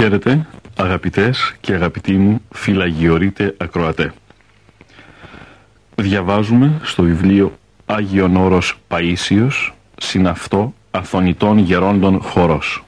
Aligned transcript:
Χαίρετε 0.00 0.46
αγαπητές 0.76 1.54
και 1.60 1.72
αγαπητοί 1.74 2.12
μου 2.12 2.40
φυλαγιορείτε 2.52 3.54
ακροατέ. 3.58 4.12
Διαβάζουμε 5.94 6.80
στο 6.82 7.02
βιβλίο 7.02 7.52
Άγιον 7.86 8.36
Όρος 8.36 8.78
Παΐσιος 8.88 9.72
συναυτό 9.96 10.74
Αθωνητών 10.90 11.58
Γερόντων 11.58 12.20
Χορός. 12.20 12.84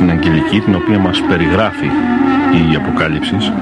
Στην 0.00 0.12
αγγελική 0.12 0.60
την 0.60 0.74
οποία 0.74 0.98
μας 0.98 1.22
περιγράφει 1.28 1.86
η 2.70 2.74
Αποκάλυψης 2.76 3.52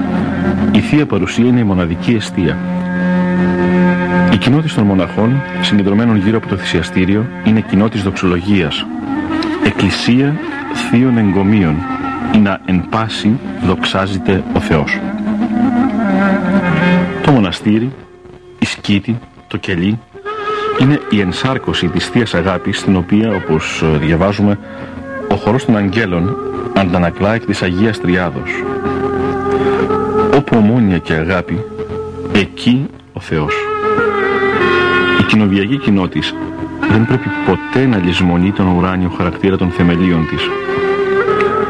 η 0.71 0.79
Θεία 0.79 1.05
Παρουσία 1.05 1.45
είναι 1.45 1.59
η 1.59 1.63
μοναδική 1.63 2.13
αιστεία. 2.13 2.57
Η 4.33 4.37
κοινότητα 4.37 4.75
των 4.75 4.83
μοναχών 4.83 5.41
συγκεντρωμένων 5.61 6.17
γύρω 6.17 6.37
από 6.37 6.47
το 6.47 6.55
θυσιαστήριο 6.55 7.25
είναι 7.43 7.61
κοινότητα 7.61 8.03
δοξολογίας 8.03 8.85
εκκλησία 9.65 10.35
θείων 10.89 11.17
εγκομείων 11.17 11.75
ή 12.35 12.37
να 12.37 12.59
εν 12.65 12.85
πάση 12.89 13.39
δοξάζεται 13.65 14.43
ο 14.53 14.59
Θεός. 14.59 14.99
Το 17.23 17.31
μοναστήρι, 17.31 17.91
η 18.59 18.65
σκήτη, 18.65 19.19
το 19.47 19.57
κελί 19.57 19.99
είναι 20.79 20.99
η 21.09 21.19
ενσάρκωση 21.19 21.87
της 21.87 22.07
Θείας 22.07 22.33
Αγάπης 22.33 22.79
στην 22.79 22.95
οποία 22.95 23.31
όπως 23.35 23.81
ε, 23.81 23.97
διαβάζουμε 23.97 24.51
ο 24.51 24.98
χορός 25.43 25.65
των 25.65 25.77
αγγέλων 25.77 26.35
αντανακλά 26.75 27.33
εκ 27.33 27.45
της 27.45 27.61
Αγίας 27.61 28.01
Τριάδος. 28.01 28.63
Όπου 30.35 30.57
ομόνια 30.57 30.97
και 30.97 31.13
αγάπη, 31.13 31.63
εκεί 32.33 32.89
ο 33.13 33.19
Θεός. 33.19 33.53
Η 35.19 35.23
κοινοβιακή 35.23 35.77
κοινότης 35.77 36.33
δεν 36.91 37.05
πρέπει 37.05 37.29
ποτέ 37.45 37.85
να 37.85 37.97
λησμονεί 37.97 38.51
τον 38.51 38.67
ουράνιο 38.67 39.09
χαρακτήρα 39.09 39.57
των 39.57 39.69
θεμελίων 39.69 40.27
της. 40.27 40.49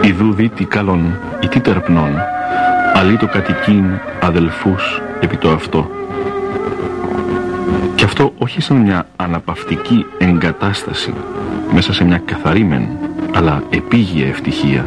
Ιδού 0.10 0.34
δει 0.34 0.50
τι 0.50 0.66
καλόν 0.66 1.20
ή 1.44 1.48
τι 1.48 1.60
τερπνών, 1.60 2.12
αλλή 2.94 3.18
το 3.18 3.28
κατοικίν 3.28 3.86
αδελφούς 4.22 5.02
επί 5.20 5.38
το 5.38 5.50
αυτό. 5.50 5.90
Και 7.96 8.06
αυτό 8.06 8.34
όχι 8.38 8.62
σαν 8.62 8.78
μια 8.78 9.08
αναπαυτική 9.16 10.06
εγκατάσταση 10.18 11.14
μέσα 11.74 11.94
σε 11.94 12.04
μια 12.04 12.22
καθαρή 12.26 12.64
μεν, 12.64 12.88
αλλά 13.34 13.64
επίγεια 13.70 14.28
ευτυχία, 14.28 14.86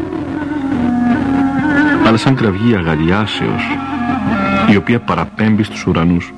αλλά 2.06 2.16
σαν 2.16 2.34
κραυγή 2.34 2.76
αγαλιάσεως, 2.76 3.62
η 4.70 4.76
οποία 4.76 5.00
παραπέμπει 5.00 5.62
στους 5.62 5.86
ουρανούς. 5.86 6.32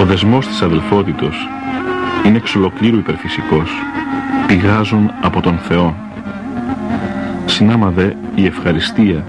Ο 0.00 0.04
δεσμός 0.04 0.46
της 0.46 0.62
αδελφότητος 0.62 1.48
είναι 2.26 2.36
εξ 2.36 2.54
ολοκλήρου 2.54 2.98
υπερφυσικός, 2.98 3.70
πηγάζουν 4.46 5.10
από 5.22 5.40
τον 5.40 5.58
Θεό. 5.58 5.94
Συνάμα 7.46 7.90
δε 7.90 8.10
η 8.34 8.46
ευχαριστία, 8.46 9.24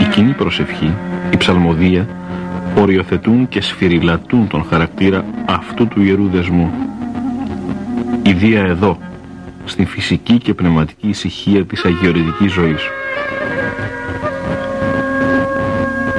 η 0.00 0.04
κοινή 0.04 0.32
προσευχή, 0.32 0.92
η 1.30 1.36
ψαλμοδία, 1.36 2.06
οριοθετούν 2.78 3.48
και 3.48 3.60
σφυριλατούν 3.60 4.46
τον 4.48 4.64
χαρακτήρα 4.70 5.24
αυτού 5.44 5.88
του 5.88 6.02
ιερού 6.02 6.28
δεσμού. 6.28 6.70
Ιδία 8.22 8.60
εδώ, 8.60 8.98
στην 9.66 9.86
φυσική 9.86 10.38
και 10.38 10.54
πνευματική 10.54 11.08
ησυχία 11.08 11.64
της 11.64 11.84
αγιορητικής 11.84 12.52
ζωής. 12.52 12.82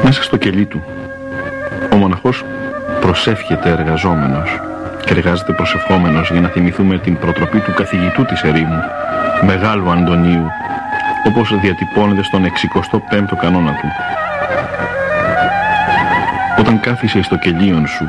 Μέσα 0.03 0.23
στο 0.23 0.37
κελί 0.37 0.65
του, 0.65 0.83
ο 1.93 1.95
μοναχός 1.95 2.43
προσεύχεται 3.01 3.69
εργαζόμενος 3.69 4.59
και 5.05 5.13
εργάζεται 5.13 5.53
προσευχόμενος 5.53 6.31
για 6.31 6.41
να 6.41 6.47
θυμηθούμε 6.47 6.97
την 6.97 7.17
προτροπή 7.17 7.59
του 7.59 7.73
καθηγητού 7.73 8.25
της 8.25 8.41
ερήμου, 8.41 8.81
Μεγάλου 9.45 9.91
Αντωνίου, 9.91 10.47
όπως 11.27 11.59
διατυπώνεται 11.61 12.23
στον 12.23 12.45
65ο 12.45 13.35
κανόνα 13.41 13.71
του. 13.71 13.87
Όταν 16.59 16.79
κάθισε 16.79 17.21
στο 17.21 17.37
κελίον 17.37 17.87
σου, 17.87 18.05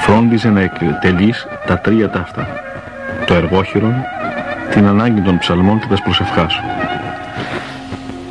φρόντιζε 0.00 0.50
να 0.50 0.60
εκτελείς 0.60 1.46
τα 1.66 1.78
τρία 1.78 2.10
ταύτα, 2.10 2.48
το 3.26 3.34
εργόχειρον, 3.34 3.94
την 4.70 4.86
ανάγκη 4.86 5.20
των 5.20 5.38
ψαλμών 5.38 5.80
και 5.80 5.86
της 5.86 6.02
προσευχάς. 6.02 6.60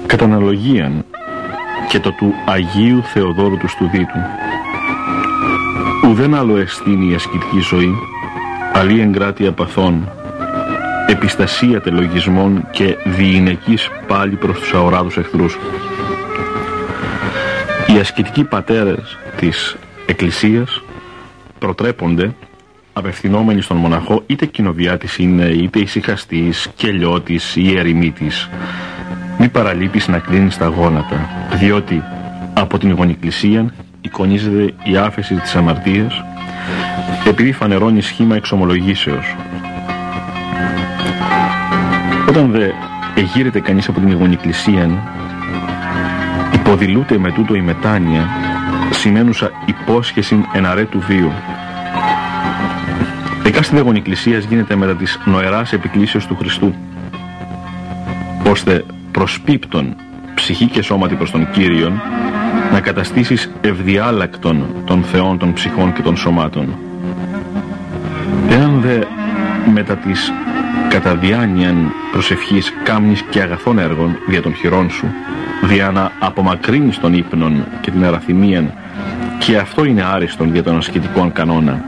Κατά 0.06 0.25
αναλογίαν 0.25 1.06
και 1.89 2.00
το 2.00 2.12
του 2.12 2.33
Αγίου 2.45 3.03
Θεοδόρου 3.03 3.57
του 3.57 3.68
Στουδίτου. 3.68 4.19
Ουδέν 6.07 6.36
άλλο 6.36 6.57
εστίνει 6.57 7.12
η 7.12 7.13
ασκητική 7.13 7.59
ζωή, 7.59 7.95
αλλή 8.74 9.01
εγκράτεια 9.01 9.51
παθών, 9.51 10.09
επιστασία 11.07 11.81
τελογισμών 11.81 12.68
και 12.71 12.97
διηνεκής 13.06 13.89
πάλι 14.07 14.35
προς 14.35 14.59
τους 14.59 14.74
αοράδους 14.74 15.18
εχθρούς. 15.18 15.57
Οι 17.88 18.00
ασκητικοί 18.00 18.44
πατέρες 18.44 19.18
της 19.38 19.77
Εκκλησίας 20.06 20.81
προτρέπονται 21.59 22.33
απευθυνόμενοι 22.99 23.61
στον 23.61 23.77
μοναχό 23.77 24.23
είτε 24.25 24.45
κοινοβιάτης 24.45 25.17
είναι 25.17 25.43
είτε 25.43 25.79
ησυχαστής, 25.79 26.69
κελιώτης 26.75 27.55
ή 27.55 27.77
ερημίτης. 27.77 28.49
Μη 29.37 29.49
παραλείπεις 29.49 30.07
να 30.07 30.19
κλείνεις 30.19 30.57
τα 30.57 30.65
γόνατα 30.65 31.29
διότι 31.53 32.03
από 32.53 32.77
την 32.77 32.91
γονικλησία 32.91 33.73
εικονίζεται 34.01 34.73
η 34.83 34.97
άφεση 34.97 35.35
της 35.35 35.55
αμαρτίας 35.55 36.23
επειδή 37.27 37.51
φανερώνει 37.51 38.01
σχήμα 38.01 38.35
εξομολογήσεως. 38.35 39.35
Όταν 42.29 42.51
δε 42.51 42.69
εγείρεται 43.15 43.59
κανείς 43.59 43.87
από 43.87 43.99
την 43.99 44.13
γονικλησία 44.13 44.89
υποδηλούται 46.53 47.17
με 47.17 47.31
τούτο 47.31 47.55
η 47.55 47.61
μετάνοια 47.61 48.27
σημαίνουσα 48.91 49.51
υπόσχεση 49.65 50.45
εναρέ 50.53 50.85
του 50.85 50.99
βίου 53.51 53.63
στην 53.63 53.77
αγωνή 53.77 53.97
εκκλησίας 53.97 54.43
γίνεται 54.43 54.75
μετά 54.75 54.95
της 54.95 55.19
νοεράς 55.25 55.73
επικλήσεως 55.73 56.27
του 56.27 56.35
Χριστού 56.35 56.73
ώστε 58.49 58.85
προσπίπτον 59.11 59.95
ψυχή 60.35 60.65
και 60.65 60.81
σώματι 60.81 61.15
προς 61.15 61.31
τον 61.31 61.51
Κύριον 61.51 62.01
να 62.71 62.79
καταστήσεις 62.79 63.51
ευδιάλακτον 63.61 64.65
των 64.85 65.03
θεών 65.03 65.37
των 65.37 65.53
ψυχών 65.53 65.93
και 65.93 66.01
των 66.01 66.17
σωμάτων. 66.17 66.75
Εάν 68.49 68.81
δε 68.81 68.99
μετά 69.73 69.95
της 69.95 70.31
κατά 70.89 71.15
διάνοιαν 71.15 71.91
προσευχής 72.11 72.73
κάμνης 72.83 73.21
και 73.21 73.41
αγαθών 73.41 73.79
έργων 73.79 74.17
δια 74.27 74.41
των 74.41 74.53
χειρών 74.53 74.89
σου, 74.89 75.05
δια 75.63 75.91
να 75.91 76.11
απομακρύνεις 76.19 76.99
τον 76.99 77.13
ύπνον 77.13 77.65
και 77.81 77.91
την 77.91 78.05
αραθυμίαν 78.05 78.73
και 79.39 79.57
αυτό 79.57 79.85
είναι 79.85 80.03
άριστον 80.03 80.53
για 80.53 80.63
τον 80.63 80.77
ασκητικό 80.77 81.29
κανόνα, 81.33 81.83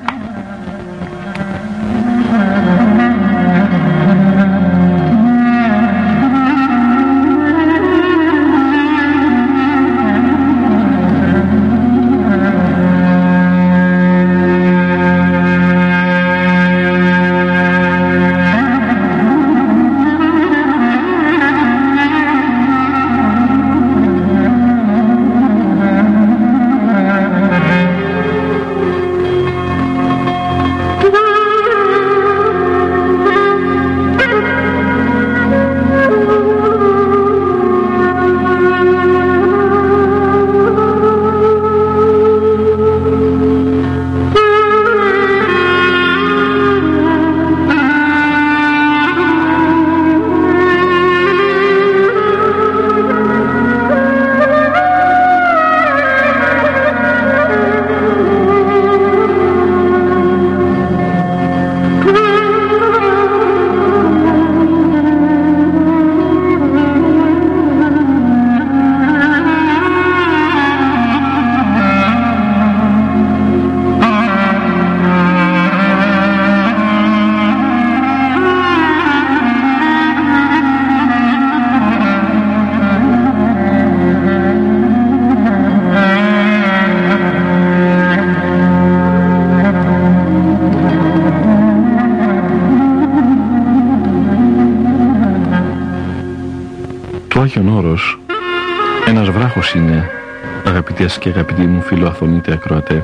και 101.21 101.29
αγαπητοί 101.29 101.61
μου 101.61 101.81
φίλο 101.81 102.07
Αθωνίτε 102.07 102.53
Ακροατέ. 102.53 103.03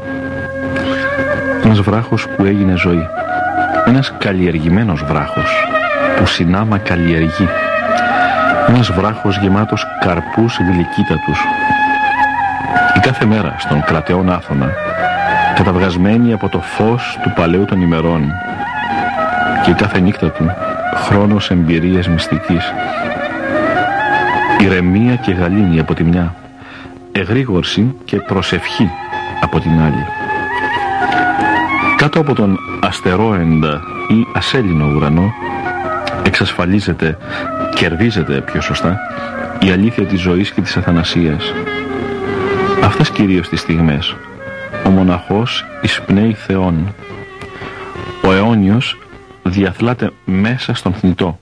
Ένας 1.63 1.79
βράχος 1.79 2.27
που 2.27 2.45
έγινε 2.45 2.75
ζωή. 2.75 3.07
Ένας 3.85 4.13
καλλιεργημένος 4.17 5.03
βράχος 5.03 5.67
που 6.17 6.25
συνάμα 6.25 6.77
καλλιεργεί. 6.77 7.47
Ένας 8.67 8.91
βράχος 8.91 9.37
γεμάτος 9.37 9.85
καρπούς 9.99 10.57
γλυκύτατους. 10.57 11.39
Η 12.95 12.99
κάθε 12.99 13.25
μέρα 13.25 13.55
στον 13.57 13.83
κρατεόν 13.83 14.31
Άθωνα 14.31 14.73
καταβγασμένη 15.55 16.33
από 16.33 16.49
το 16.49 16.59
φως 16.59 17.19
του 17.23 17.33
παλαιού 17.35 17.65
των 17.65 17.81
ημερών. 17.81 18.31
Και 19.63 19.69
η 19.69 19.73
κάθε 19.73 19.99
νύχτα 19.99 20.31
του 20.31 20.51
χρόνος 20.95 21.51
εμπειρίας 21.51 22.07
μυστικής. 22.07 22.73
Ηρεμία 24.59 25.15
και 25.15 25.31
γαλήνη 25.31 25.79
από 25.79 25.93
τη 25.93 26.03
μια 26.03 26.33
εγρήγορση 27.19 27.95
και 28.05 28.17
προσευχή 28.17 28.89
από 29.41 29.59
την 29.59 29.71
άλλη. 29.81 30.05
Κάτω 31.97 32.19
από 32.19 32.33
τον 32.33 32.57
αστερόεντα 32.81 33.81
ή 34.07 34.27
ασέλινο 34.33 34.85
ουρανό 34.95 35.33
εξασφαλίζεται, 36.23 37.17
κερδίζεται 37.75 38.41
πιο 38.41 38.61
σωστά, 38.61 38.99
η 39.59 39.69
αλήθεια 39.69 40.05
της 40.05 40.21
ζωής 40.21 40.51
και 40.51 40.61
της 40.61 40.77
αθανασίας. 40.77 41.53
Αυτές 42.83 43.09
κυρίως 43.09 43.49
τις 43.49 43.59
στιγμές 43.59 44.15
ο 44.85 44.89
μοναχός 44.89 45.65
εισπνέει 45.81 46.33
θεών. 46.33 46.93
Ο 48.23 48.33
αιώνιος 48.33 48.97
διαθλάται 49.43 50.11
μέσα 50.25 50.73
στον 50.73 50.93
θνητό. 50.93 51.39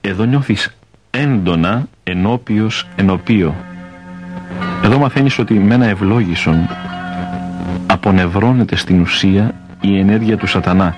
Εδώ 0.00 0.24
νιώθεις 0.24 0.76
έντονα 1.10 1.86
ενώπιος 2.04 2.86
ενωπίο 2.96 3.54
εδώ 4.84 4.98
μαθαίνεις 4.98 5.38
ότι 5.38 5.54
με 5.54 5.74
ένα 5.74 5.86
ευλόγησον 5.86 6.68
απονευρώνεται 7.86 8.76
στην 8.76 9.00
ουσία 9.00 9.54
η 9.80 9.98
ενέργεια 9.98 10.36
του 10.36 10.46
σατανά, 10.46 10.96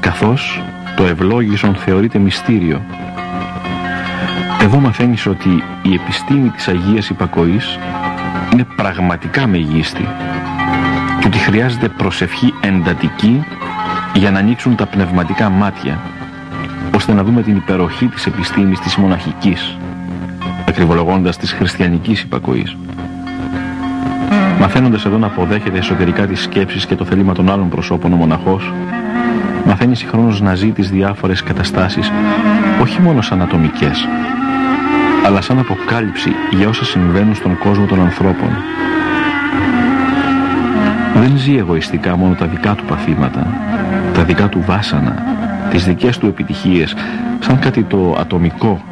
καθώς 0.00 0.62
το 0.96 1.04
ευλόγησον 1.04 1.74
θεωρείται 1.74 2.18
μυστήριο. 2.18 2.80
Εδώ 4.62 4.78
μαθαίνεις 4.78 5.26
ότι 5.26 5.62
η 5.82 5.94
επιστήμη 5.94 6.48
της 6.48 6.68
Αγίας 6.68 7.08
Υπακοής 7.08 7.78
είναι 8.52 8.66
πραγματικά 8.76 9.46
μεγίστη 9.46 10.08
και 11.20 11.26
ότι 11.26 11.38
χρειάζεται 11.38 11.88
προσευχή 11.88 12.54
εντατική 12.60 13.44
για 14.14 14.30
να 14.30 14.38
ανοίξουν 14.38 14.76
τα 14.76 14.86
πνευματικά 14.86 15.48
μάτια 15.48 16.00
ώστε 16.94 17.12
να 17.12 17.24
δούμε 17.24 17.42
την 17.42 17.56
υπεροχή 17.56 18.06
της 18.06 18.26
επιστήμης 18.26 18.80
της 18.80 18.96
μοναχικής 18.96 19.76
ακριβολογώντας 20.68 21.36
της 21.36 21.52
χριστιανικής 21.52 22.22
υπακοής. 22.22 22.76
Μαθαίνοντας 24.62 25.04
εδώ 25.04 25.18
να 25.18 25.26
αποδέχεται 25.26 25.78
εσωτερικά 25.78 26.26
τις 26.26 26.40
σκέψεις 26.40 26.86
και 26.86 26.94
το 26.94 27.04
θελήμα 27.04 27.34
των 27.34 27.50
άλλων 27.50 27.68
προσώπων 27.68 28.12
ο 28.12 28.16
μοναχός, 28.16 28.72
μαθαίνει 29.66 29.96
συγχρόνως 29.96 30.40
να 30.40 30.54
ζει 30.54 30.70
τις 30.70 30.90
διάφορες 30.90 31.42
καταστάσεις 31.42 32.10
όχι 32.80 33.00
μόνο 33.00 33.22
σαν 33.22 33.42
ατομικές, 33.42 34.08
αλλά 35.26 35.40
σαν 35.40 35.58
αποκάλυψη 35.58 36.30
για 36.50 36.68
όσα 36.68 36.84
συμβαίνουν 36.84 37.34
στον 37.34 37.58
κόσμο 37.58 37.86
των 37.86 38.00
ανθρώπων. 38.00 38.48
Δεν 41.14 41.32
ζει 41.36 41.56
εγωιστικά 41.56 42.16
μόνο 42.16 42.34
τα 42.34 42.46
δικά 42.46 42.74
του 42.74 42.84
παθήματα, 42.84 43.46
τα 44.14 44.22
δικά 44.22 44.48
του 44.48 44.62
βάσανα, 44.66 45.22
τις 45.70 45.84
δικές 45.84 46.18
του 46.18 46.26
επιτυχίες, 46.26 46.94
σαν 47.40 47.58
κάτι 47.58 47.82
το 47.82 48.16
ατομικό, 48.18 48.82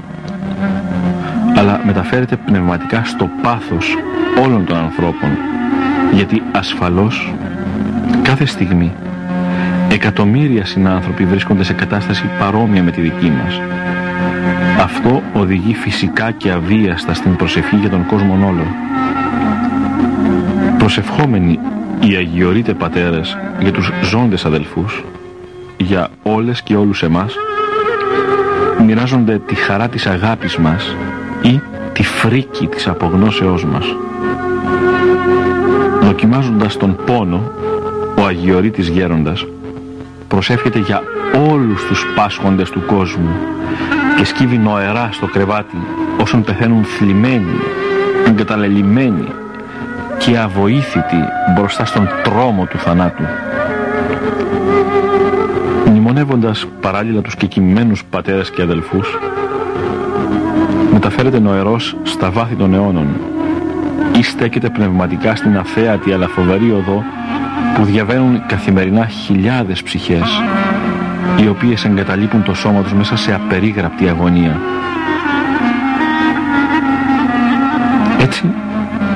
αλλά 1.56 1.80
μεταφέρεται 1.84 2.36
πνευματικά 2.36 3.04
στο 3.04 3.28
πάθος 3.42 3.96
όλων 4.44 4.64
των 4.64 4.76
ανθρώπων 4.76 5.30
γιατί 6.12 6.42
ασφαλώς 6.52 7.34
κάθε 8.22 8.44
στιγμή 8.44 8.92
εκατομμύρια 9.88 10.64
συνάνθρωποι 10.64 11.24
βρίσκονται 11.24 11.64
σε 11.64 11.72
κατάσταση 11.72 12.24
παρόμοια 12.38 12.82
με 12.82 12.90
τη 12.90 13.00
δική 13.00 13.30
μας 13.30 13.60
αυτό 14.80 15.22
οδηγεί 15.32 15.74
φυσικά 15.74 16.30
και 16.30 16.50
αβίαστα 16.50 17.14
στην 17.14 17.36
προσευχή 17.36 17.76
για 17.76 17.90
τον 17.90 18.06
κόσμο 18.06 18.46
όλο. 18.46 18.66
Προσευχόμενοι 20.78 21.58
οι 22.00 22.14
αγιορείτε 22.14 22.74
πατέρες 22.74 23.38
για 23.60 23.72
τους 23.72 23.92
ζώντες 24.02 24.44
αδελφούς, 24.44 25.04
για 25.76 26.08
όλες 26.22 26.62
και 26.62 26.76
όλους 26.76 27.02
εμάς, 27.02 27.34
μοιράζονται 28.84 29.38
τη 29.38 29.54
χαρά 29.54 29.88
της 29.88 30.06
αγάπης 30.06 30.56
μας 30.56 30.96
ή 31.42 31.60
τη 31.92 32.02
φρίκη 32.02 32.66
της 32.66 32.88
απογνώσεώς 32.88 33.64
μας. 33.64 33.84
Δοκιμάζοντας 36.00 36.76
τον 36.76 36.96
πόνο, 37.06 37.52
ο 38.18 38.24
αγιορείτης 38.26 38.88
γέροντας 38.88 39.46
προσεύχεται 40.28 40.78
για 40.78 41.02
όλους 41.50 41.84
τους 41.84 42.06
πάσχοντες 42.16 42.70
του 42.70 42.82
κόσμου 42.86 43.30
και 44.16 44.24
σκύβει 44.24 44.58
νοερά 44.58 45.08
στο 45.12 45.26
κρεβάτι 45.26 45.76
όσων 46.20 46.44
πεθαίνουν 46.44 46.84
θλιμμένοι, 46.84 47.60
εγκαταλελειμμένοι 48.26 49.24
και 50.18 50.38
αβοήθητοι 50.38 51.16
μπροστά 51.54 51.84
στον 51.84 52.08
τρόμο 52.22 52.64
του 52.64 52.78
θανάτου. 52.78 53.22
Μνημονεύοντας 55.86 56.66
παράλληλα 56.80 57.20
τους 57.20 57.36
κεκοιμμένους 57.36 58.04
πατέρες 58.04 58.50
και 58.50 58.62
αδελφούς, 58.62 59.18
μεταφέρεται 60.92 61.38
νοερός 61.38 61.96
στα 62.02 62.30
βάθη 62.30 62.54
των 62.54 62.74
αιώνων 62.74 63.06
ή 64.20 64.22
στέκεται 64.22 64.70
πνευματικά 64.70 65.36
στην 65.36 65.58
αφέατη 65.58 66.12
αλλά 66.12 66.28
φοβερή 66.28 66.70
οδό 66.70 67.04
που 67.74 67.84
διαβαίνουν 67.84 68.46
καθημερινά 68.46 69.06
χιλιάδες 69.06 69.82
ψυχές 69.82 70.42
οι 71.40 71.48
οποίες 71.48 71.84
εγκαταλείπουν 71.84 72.42
το 72.42 72.54
σώμα 72.54 72.82
τους 72.82 72.92
μέσα 72.92 73.16
σε 73.16 73.34
απερίγραπτη 73.34 74.08
αγωνία. 74.08 74.60
Έτσι 78.20 78.44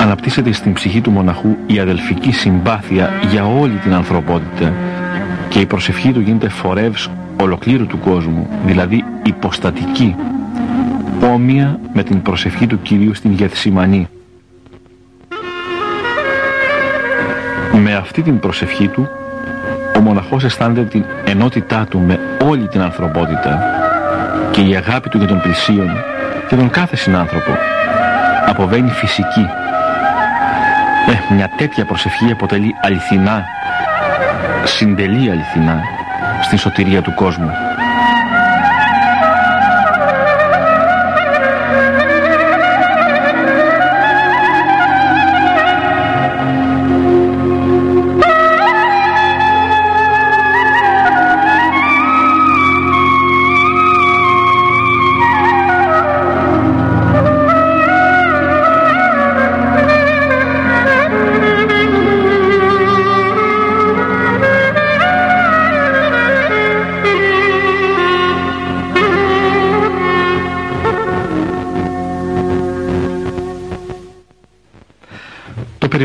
αναπτύσσεται 0.01 0.53
στην 0.53 0.73
ψυχή 0.73 1.01
του 1.01 1.11
μοναχού 1.11 1.57
η 1.67 1.79
αδελφική 1.79 2.33
συμπάθεια 2.33 3.11
για 3.31 3.47
όλη 3.47 3.75
την 3.75 3.93
ανθρωπότητα 3.95 4.73
και 5.49 5.61
η 5.61 5.67
προσευχή 5.67 6.13
του 6.13 6.21
γίνεται 6.21 6.49
φορεύς 6.49 7.11
ολοκλήρου 7.41 7.87
του 7.87 7.99
κόσμου, 7.99 8.49
δηλαδή 8.67 9.05
υποστατική, 9.23 10.17
όμοια 11.33 11.81
με 11.93 12.03
την 12.03 12.23
προσευχή 12.23 12.67
του 12.67 12.83
Κυρίου 12.83 13.15
στην 13.15 13.33
Γεθσιμανή. 13.33 14.09
Με 17.83 17.95
αυτή 17.95 18.23
την 18.23 18.39
προσευχή 18.39 18.89
του 18.89 19.09
ο 19.97 20.01
μοναχός 20.01 20.45
αισθάνεται 20.45 20.83
την 20.85 21.05
ενότητά 21.25 21.87
του 21.91 22.01
με 22.01 22.21
όλη 22.45 22.69
την 22.69 22.81
ανθρωπότητα 22.81 23.63
και 24.51 24.61
η 24.61 24.77
αγάπη 24.77 25.09
του 25.09 25.19
για 25.19 25.27
τον 25.27 25.41
πλησίον 25.41 25.91
και 26.49 26.57
τον 26.57 26.71
κάθε 26.71 26.97
συνάνθρωπο 26.97 27.57
αποβαίνει 28.47 28.91
φυσική. 28.91 29.47
Ε, 31.31 31.35
μια 31.35 31.51
τέτοια 31.57 31.85
προσευχή 31.85 32.31
αποτελεί 32.31 32.75
αληθινά, 32.83 33.45
συντελεί 34.65 35.31
αληθινά 35.31 35.83
στην 36.43 36.59
σωτηρία 36.59 37.03
του 37.03 37.15
κόσμου. 37.15 37.51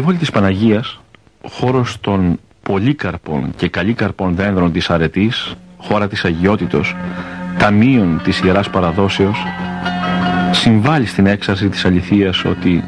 Περιβόλη 0.09 0.17
της 0.17 0.31
Παναγίας, 0.31 0.99
χώρος 1.49 1.99
των 2.01 2.39
πολύκαρπων 2.63 3.53
και 3.55 3.69
καλύκαρπων 3.69 4.35
δένδρων 4.35 4.71
της 4.71 4.89
αρετής, 4.89 5.55
χώρα 5.77 6.07
της 6.07 6.25
αγιότητος, 6.25 6.95
ταμείων 7.57 8.21
της 8.23 8.41
Ιεράς 8.41 8.69
Παραδόσεως, 8.69 9.45
συμβάλλει 10.51 11.05
στην 11.05 11.25
έξαρση 11.25 11.69
της 11.69 11.85
αληθείας 11.85 12.45
ότι 12.45 12.83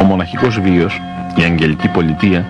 ο 0.00 0.04
μοναχικός 0.04 0.60
βίος, 0.60 1.00
η 1.36 1.42
αγγελική 1.42 1.88
πολιτεία, 1.88 2.46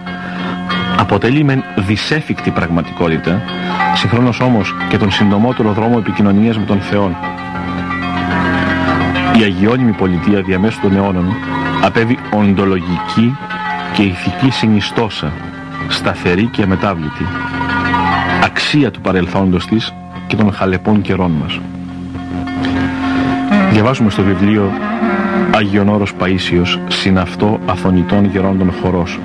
αποτελεί 0.99 1.45
με 1.45 1.65
δυσέφικτη 1.77 2.51
πραγματικότητα, 2.51 3.43
συγχρόνως 3.95 4.41
όμως 4.41 4.75
και 4.89 4.99
τον 4.99 5.11
συντομότερο 5.11 5.73
δρόμο 5.73 5.97
επικοινωνίας 5.99 6.59
με 6.59 6.65
τον 6.65 6.81
Θεό. 6.81 7.17
Η 9.39 9.43
αγιώνυμη 9.43 9.93
πολιτεία 9.93 10.43
διαμέσου 10.43 10.81
των 10.81 10.97
αιώνων 10.97 11.27
απέβει 11.83 12.19
οντολογική 12.33 13.37
και 13.95 14.03
ηθική 14.03 14.51
συνιστόσα, 14.51 15.33
σταθερή 15.89 16.45
και 16.45 16.63
αμετάβλητη, 16.63 17.27
αξία 18.45 18.91
του 18.91 19.01
παρελθόντος 19.01 19.67
της 19.67 19.95
και 20.27 20.37
των 20.37 20.53
χαλεπών 20.53 21.01
καιρών 21.01 21.31
μας. 21.31 21.61
Διαβάζουμε 23.71 24.11
στο 24.11 24.23
βιβλίο 24.23 24.73
Άγιον 25.55 25.89
Όρος 25.89 26.13
Παΐσιος 26.21 26.79
συναυτό 26.89 27.61
αθωνητών 27.67 28.25
γερόντων 28.25 28.73
χορός. 28.83 29.19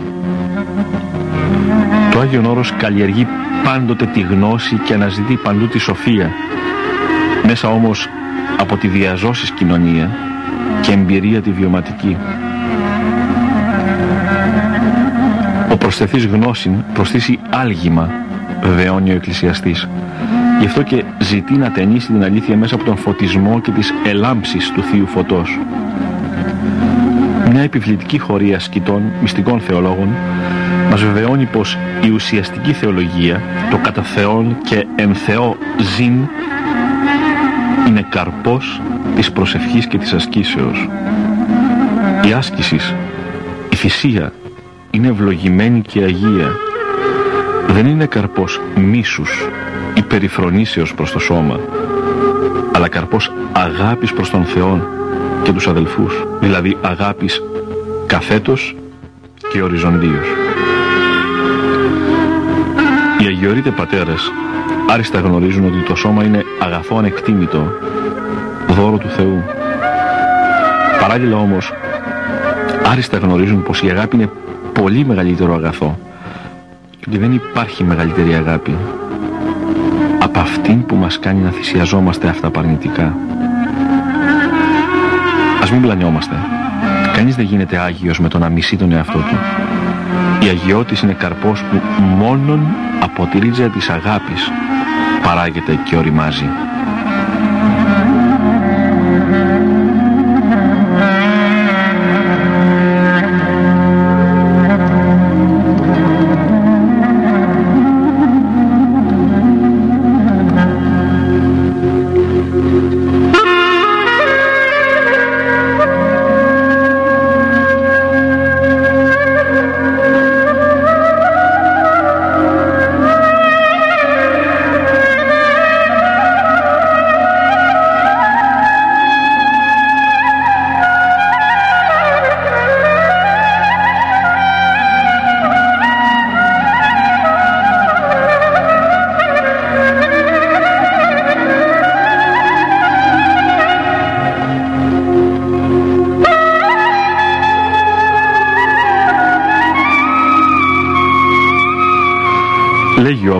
Το 2.11 2.19
Άγιον 2.19 2.45
Όρος 2.45 2.73
καλλιεργεί 2.77 3.27
πάντοτε 3.63 4.05
τη 4.05 4.19
γνώση 4.19 4.75
και 4.75 4.93
αναζητεί 4.93 5.35
παντού 5.35 5.67
τη 5.67 5.79
σοφία, 5.79 6.31
μέσα 7.45 7.69
όμως 7.69 8.07
από 8.59 8.77
τη 8.77 8.87
διαζώσης 8.87 9.51
κοινωνία 9.51 10.09
και 10.81 10.91
εμπειρία 10.91 11.41
τη 11.41 11.51
βιωματική. 11.51 12.17
Προσθεθείς 15.99 16.31
γνώση 16.31 16.83
προσθήσει 16.93 17.39
άλγημα, 17.49 18.09
βεβαιώνει 18.61 19.11
ο 19.11 19.13
εκκλησιαστής. 19.13 19.87
Γι' 20.59 20.65
αυτό 20.65 20.83
και 20.83 21.03
ζητεί 21.19 21.53
να 21.53 21.71
ταινίσει 21.71 22.07
την 22.07 22.23
αλήθεια 22.23 22.57
μέσα 22.57 22.75
από 22.75 22.83
τον 22.83 22.97
φωτισμό 22.97 23.61
και 23.61 23.71
τις 23.71 23.93
ελάμψεις 24.05 24.71
του 24.71 24.81
Θείου 24.81 25.07
Φωτός. 25.07 25.59
Μια 27.51 27.61
επιβλητική 27.61 28.17
χωρία 28.17 28.59
σκητών, 28.59 29.01
μυστικών 29.21 29.59
θεολόγων, 29.59 30.09
μας 30.89 31.03
βεβαιώνει 31.03 31.45
πως 31.45 31.77
η 32.05 32.09
ουσιαστική 32.09 32.73
θεολογία, 32.73 33.41
το 33.71 33.77
κατά 33.77 34.01
Θεόν 34.01 34.57
και 34.63 34.85
εν 34.95 35.15
Θεό 35.15 35.57
ζήν, 35.95 36.27
είναι 37.87 38.05
καρπός 38.09 38.81
της 39.15 39.31
προσευχής 39.31 39.87
και 39.87 39.97
της 39.97 40.13
ασκήσεως. 40.13 40.89
Η 42.29 42.33
άσκησης, 42.33 42.93
η 43.69 43.75
θυσία, 43.75 44.33
είναι 44.91 45.07
ευλογημένη 45.07 45.81
και 45.81 46.03
αγία. 46.03 46.51
Δεν 47.67 47.85
είναι 47.85 48.05
καρπός 48.05 48.61
μίσους 48.75 49.47
ή 49.93 50.01
περιφρονήσεως 50.01 50.93
προς 50.93 51.11
το 51.11 51.19
σώμα, 51.19 51.59
αλλά 52.73 52.87
καρπός 52.87 53.31
αγάπης 53.51 54.13
προς 54.13 54.29
τον 54.29 54.45
Θεό 54.45 54.87
και 55.43 55.51
τους 55.51 55.67
αδελφούς, 55.67 56.27
δηλαδή 56.39 56.77
αγάπης 56.81 57.41
καθέτος 58.05 58.75
και 59.51 59.61
οριζοντίως. 59.61 60.27
Οι 63.21 63.25
αγιορείτες 63.25 63.73
πατέρες 63.73 64.31
άριστα 64.89 65.19
γνωρίζουν 65.19 65.65
ότι 65.65 65.83
το 65.87 65.95
σώμα 65.95 66.23
είναι 66.23 66.43
αγαθό 66.59 66.97
ανεκτήμητο, 66.97 67.71
δώρο 68.67 68.97
του 68.97 69.09
Θεού. 69.09 69.43
Παράλληλα 70.99 71.37
όμως, 71.37 71.73
άριστα 72.91 73.17
γνωρίζουν 73.17 73.63
πως 73.63 73.81
η 73.81 73.89
αγάπη 73.89 74.15
είναι 74.15 74.29
πολύ 74.81 75.05
μεγαλύτερο 75.05 75.53
αγαθό 75.53 75.97
και 77.09 77.17
δεν 77.17 77.33
υπάρχει 77.33 77.83
μεγαλύτερη 77.83 78.33
αγάπη 78.33 78.75
από 80.23 80.39
αυτήν 80.39 80.85
που 80.85 80.95
μας 80.95 81.19
κάνει 81.19 81.41
να 81.41 81.49
θυσιαζόμαστε 81.49 82.27
αυτά 82.27 82.49
παρνητικά. 82.49 83.15
Ας 85.61 85.71
μην 85.71 85.81
πλανιόμαστε. 85.81 86.35
Κανείς 87.15 87.35
δεν 87.35 87.45
γίνεται 87.45 87.77
Άγιος 87.77 88.19
με 88.19 88.27
το 88.27 88.37
να 88.37 88.49
μισεί 88.49 88.75
τον 88.75 88.91
εαυτό 88.91 89.17
του. 89.17 89.35
Η 90.45 90.47
αγιώτης 90.47 91.01
είναι 91.01 91.13
καρπός 91.13 91.63
που 91.63 91.81
μόνον 92.03 92.67
από 92.99 93.25
τη 93.31 93.39
ρίτζα 93.39 93.67
της 93.67 93.89
αγάπης 93.89 94.51
παράγεται 95.23 95.79
και 95.83 95.95
οριμάζει. 95.95 96.49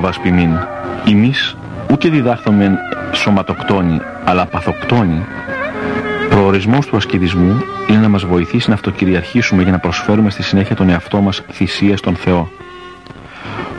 Λέγει 0.10 0.28
ο 0.28 0.38
Αβασπιμίν, 0.40 0.58
εμείς 1.08 1.56
ούτε 1.92 2.10
διδάχθομεν 2.10 2.78
σωματοκτόνη, 3.14 4.00
αλλά 4.26 4.46
παθοκτόνη, 4.46 5.26
προορισμός 6.30 6.86
του 6.86 6.96
ασκητισμού 6.96 7.62
είναι 7.90 8.00
να 8.00 8.10
μας 8.10 8.26
βοηθήσει 8.26 8.70
να 8.70 8.76
αυτοκυριαρχήσουμε 8.76 9.64
για 9.64 9.72
να 9.72 9.80
προσφέρουμε 9.80 10.30
στη 10.30 10.44
συνέχεια 10.44 10.76
τον 10.76 10.90
εαυτό 10.90 11.22
μας 11.22 11.44
θυσία 11.52 11.98
στον 11.98 12.16
Θεό. 12.16 12.50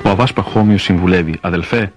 Ο 0.04 0.08
Αβάς 0.08 0.32
Παχώμιος 0.32 0.82
συμβουλεύει, 0.82 1.38
αδελφέ, 1.40 1.92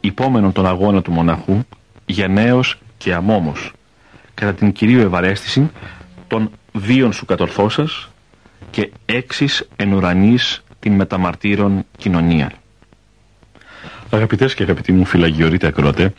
υπόμενον 0.00 0.52
τον 0.52 0.66
αγώνα 0.66 1.02
του 1.02 1.12
μοναχού, 1.12 1.64
γενναίος 2.06 2.78
και 2.98 3.14
αμόμος, 3.14 3.72
κατά 4.34 4.52
την 4.52 4.72
κυρίω 4.72 5.00
ευαρέστηση 5.00 5.70
των 6.26 6.50
βίων 6.72 7.12
σου 7.12 7.24
κατορθώσας 7.24 8.08
και 8.70 8.90
έξις 9.04 9.68
εν 9.76 9.92
ουρανής 9.92 10.62
την 10.80 10.92
μεταμαρτύρων 10.92 11.84
κοινωνία. 11.96 12.50
Αγαπητές 14.18 14.54
και 14.54 14.62
αγαπητοί 14.62 14.92
μου 14.92 15.04
φυλαγιορείτε 15.04 15.66
ακροατές, 15.66 16.10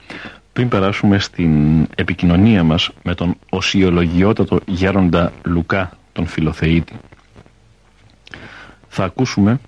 πριν 0.53 0.68
περάσουμε 0.68 1.20
στην 1.20 1.82
επικοινωνία 1.96 2.63
μας 2.63 2.89
με 3.03 3.15
τον 3.15 3.36
οσιολογιότατο 3.50 4.60
γέροντα 4.65 5.34
Λουκά, 5.44 5.98
τον 6.12 6.27
Φιλοθεήτη, 6.27 6.94
θα 8.88 9.03
ακούσουμε 9.03 9.60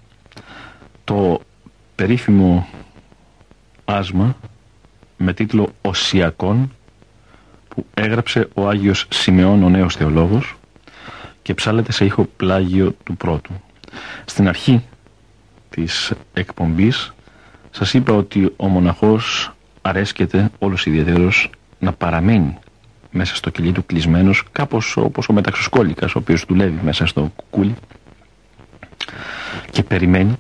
το 1.04 1.42
περίφημο 1.96 2.68
άσμα 3.86 4.36
με 5.18 5.34
τίτλο 5.34 5.70
«Οσιακόν» 5.82 6.72
που 7.68 7.86
έγραψε 7.94 8.48
ο 8.54 8.68
Άγιος 8.68 9.08
Σιμεών 9.10 9.64
ο 9.64 9.70
νέος 9.70 9.96
θεολόγος 9.96 10.56
και 11.42 11.54
ψάλεται 11.54 11.92
σε 11.92 12.06
ήχο 12.06 12.28
πλάγιο 12.38 12.96
του 13.04 13.18
πρώτου. 13.18 13.52
Στην 14.26 14.48
αρχή 14.48 14.84
της 15.70 16.14
εκπομπής 16.34 17.14
σας 17.72 17.94
είπα 17.94 18.14
ότι 18.14 18.54
ο 18.56 18.68
μοναχός 18.68 19.54
αρέσκεται 19.82 20.50
όλος 20.60 20.86
ιδιαίτερος 20.86 21.50
να 21.80 21.92
παραμένει 21.94 22.58
μέσα 23.12 23.36
στο 23.36 23.50
κελί 23.50 23.72
του 23.72 23.86
κλεισμένος 23.86 24.44
κάπως 24.52 24.98
όπως 24.98 25.30
ο 25.30 25.34
μεταξοσκόλικας 25.34 26.16
ο 26.16 26.18
οποίος 26.18 26.46
δουλεύει 26.48 26.80
μέσα 26.84 27.06
στο 27.06 27.32
κουκούλι 27.36 27.76
και 29.72 29.84
περιμένει 29.84 30.36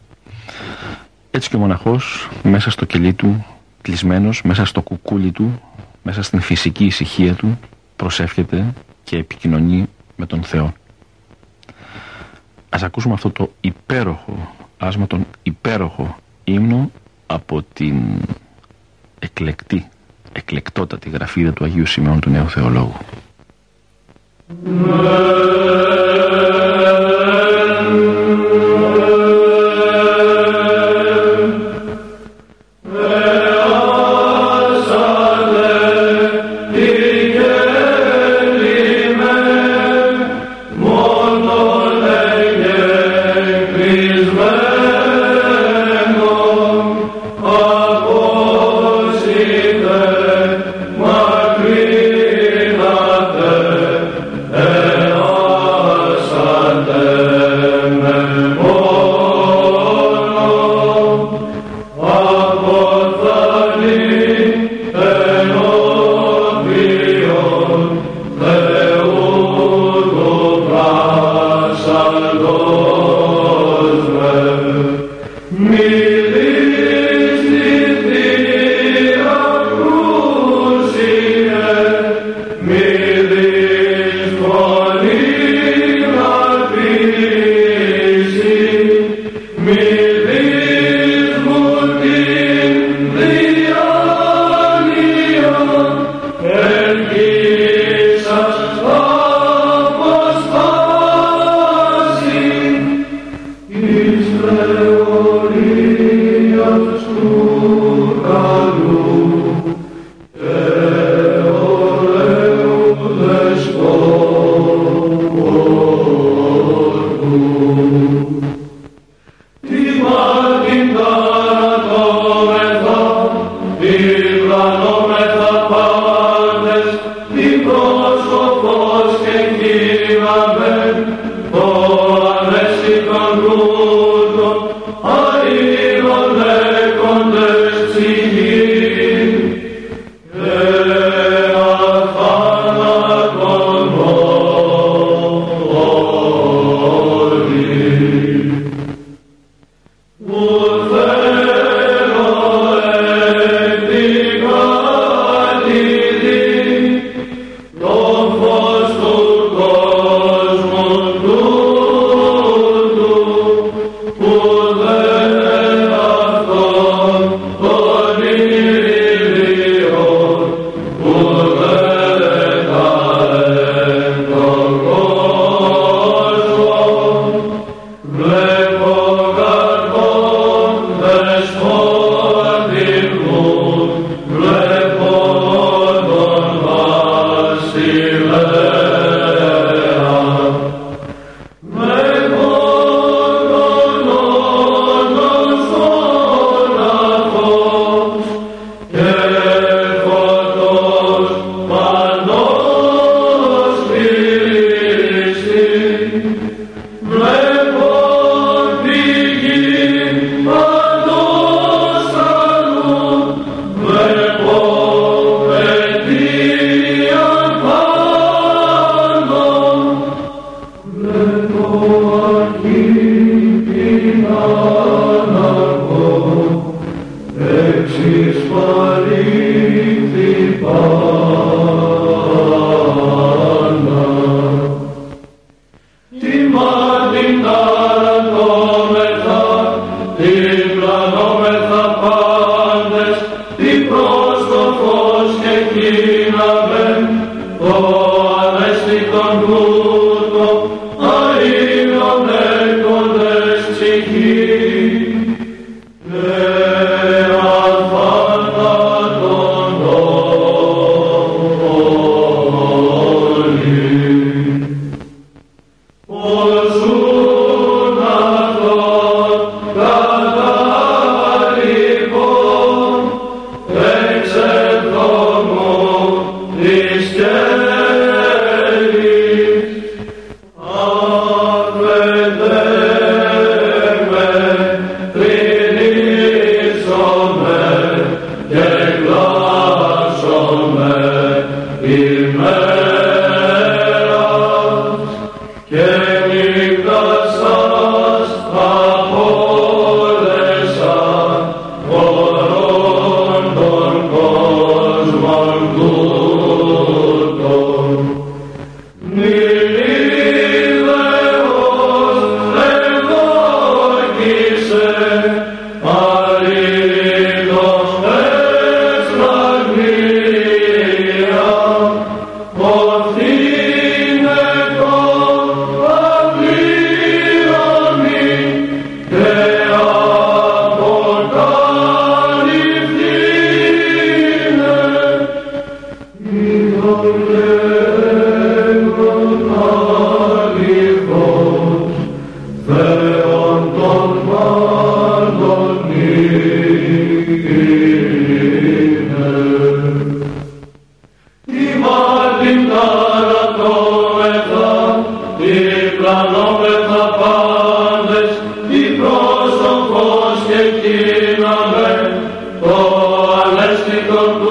έτσι 1.31 1.49
και 1.49 1.55
ο 1.55 1.59
μοναχός 1.59 2.29
μέσα 2.43 2.69
στο 2.69 2.85
κελί 2.85 3.13
του 3.13 3.45
κλεισμένος 3.81 4.41
μέσα 4.41 4.65
στο 4.65 4.81
κουκούλι 4.81 5.31
του 5.31 5.61
μέσα 6.03 6.21
στην 6.21 6.41
φυσική 6.41 6.85
ησυχία 6.85 7.33
του 7.33 7.59
προσεύχεται 7.95 8.73
και 9.03 9.17
επικοινωνεί 9.17 9.87
με 10.15 10.25
τον 10.25 10.43
Θεό. 10.43 10.73
Ας 12.69 12.83
ακούσουμε 12.83 13.13
αυτό 13.13 13.29
το 13.29 13.51
υπέροχο 13.61 14.55
άσμα, 14.77 15.07
τον 15.07 15.25
υπέροχο 15.43 16.15
ύμνο 16.43 16.91
από 17.33 17.63
την 17.73 17.95
εκλεκτή, 19.19 19.89
εκλεκτότατη 20.31 21.09
γραφίδα 21.09 21.53
του 21.53 21.63
Αγίου 21.63 21.85
Σημεών 21.85 22.19
του 22.19 22.29
Νέου 22.29 22.49
Θεολόγου. 22.49 22.97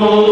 Oh. 0.02 0.29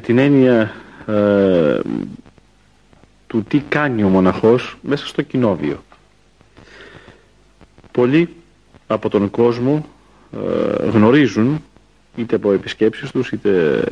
Την 0.00 0.18
έννοια 0.18 0.74
ε, 1.06 1.80
του 3.26 3.42
τι 3.48 3.58
κάνει 3.58 4.02
ο 4.02 4.08
μοναχός 4.08 4.78
μέσα 4.82 5.06
στο 5.06 5.22
κοινόβιο. 5.22 5.84
Πολλοί 7.92 8.28
από 8.86 9.08
τον 9.08 9.30
κόσμο 9.30 9.86
ε, 10.32 10.88
γνωρίζουν 10.88 11.64
είτε 12.16 12.36
από 12.36 12.52
επισκέψεις 12.52 13.10
τους 13.10 13.32
είτε 13.32 13.82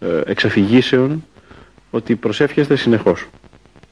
ε, 0.00 0.20
εξαφηγήσεων 0.24 1.24
ότι 1.90 2.16
προσεύχεστε 2.16 2.76
συνεχώς. 2.76 3.28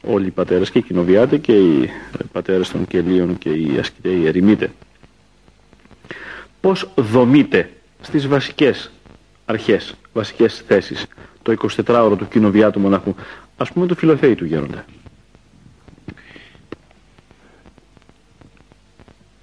Όλοι 0.06 0.26
οι 0.26 0.30
πατέρες 0.30 0.70
και 0.70 0.78
οι 0.78 0.82
κοινοβιάτε 0.82 1.38
και 1.38 1.52
οι 1.52 1.90
πατέρες 2.32 2.70
των 2.70 2.86
κελίων 2.86 3.38
και 3.38 3.48
οι 3.48 3.76
ασκητές, 3.78 4.24
ερημίτες. 4.24 4.70
Πώς 6.60 6.90
δομείτε 6.94 7.70
στις 8.04 8.26
βασικές 8.26 8.90
αρχές, 9.44 9.94
βασικές 10.12 10.62
θέσεις 10.66 11.06
το 11.42 11.54
24ωρο 11.86 12.14
του 12.18 12.28
κοινοβιάτου 12.28 12.80
μοναχού, 12.80 13.14
ας 13.56 13.72
πούμε 13.72 13.86
του 13.86 13.94
φιλοθέη 13.96 14.34
του 14.34 14.44
γέροντα. 14.44 14.84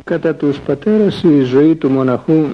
Κατά 0.04 0.36
τους 0.36 0.60
πατέρας 0.60 1.24
η 1.24 1.42
ζωή 1.42 1.76
του 1.76 1.90
μοναχού 1.90 2.50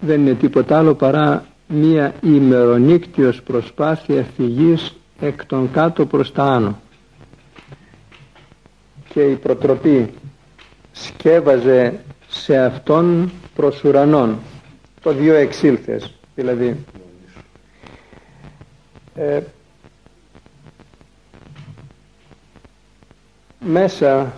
δεν 0.00 0.20
είναι 0.20 0.34
τίποτα 0.34 0.78
άλλο 0.78 0.94
παρά 0.94 1.44
μία 1.68 2.14
ημερονύκτιος 2.22 3.42
προσπάθεια 3.42 4.26
φυγής 4.36 4.94
εκ 5.20 5.44
των 5.44 5.70
κάτω 5.70 6.06
προς 6.06 6.32
τα 6.32 6.42
άνω. 6.44 6.80
Και 9.08 9.22
η 9.22 9.34
προτροπή 9.34 10.10
σκέβαζε 10.92 12.00
σε 12.30 12.58
αυτόν 12.58 13.30
προς 13.54 13.84
ουρανών 13.84 14.38
το 15.02 15.12
δύο 15.12 15.34
εξήλθες 15.34 16.14
δηλαδή 16.34 16.76
ε, 19.14 19.40
μέσα 23.60 24.32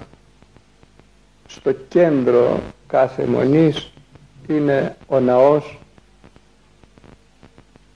στο 1.46 1.72
κέντρο 1.88 2.60
κάθε 2.86 3.24
μονής 3.26 3.92
είναι 4.48 4.96
ο 5.06 5.20
ναός 5.20 5.78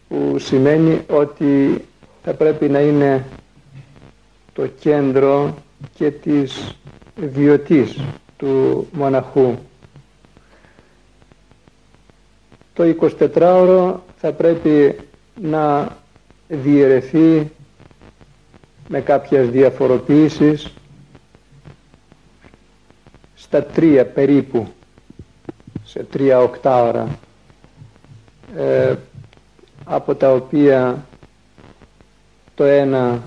που 0.09 0.39
σημαίνει 0.39 1.05
ότι 1.11 1.85
θα 2.23 2.35
πρέπει 2.35 2.69
να 2.69 2.81
είναι 2.81 3.25
το 4.53 4.67
κέντρο 4.67 5.55
και 5.95 6.11
της 6.11 6.77
βιωτής 7.17 8.01
του 8.37 8.87
μοναχού. 8.93 9.55
Το 12.77 12.85
24ωρο 13.35 13.95
θα 14.17 14.33
πρέπει 14.33 14.97
να 15.41 15.97
διαιρεθεί 16.49 17.51
με 18.89 19.01
κάποιες 19.01 19.51
διαφοροποίησεις 19.51 20.73
στα 23.35 23.62
τρία 23.65 24.07
περίπου, 24.07 24.69
σε 25.85 26.03
τρία 26.03 26.41
οκτάωρα, 26.41 27.19
ε, 28.57 28.95
από 29.85 30.15
τα 30.15 30.33
οποία 30.33 31.07
το 32.55 32.65
ένα 32.65 33.23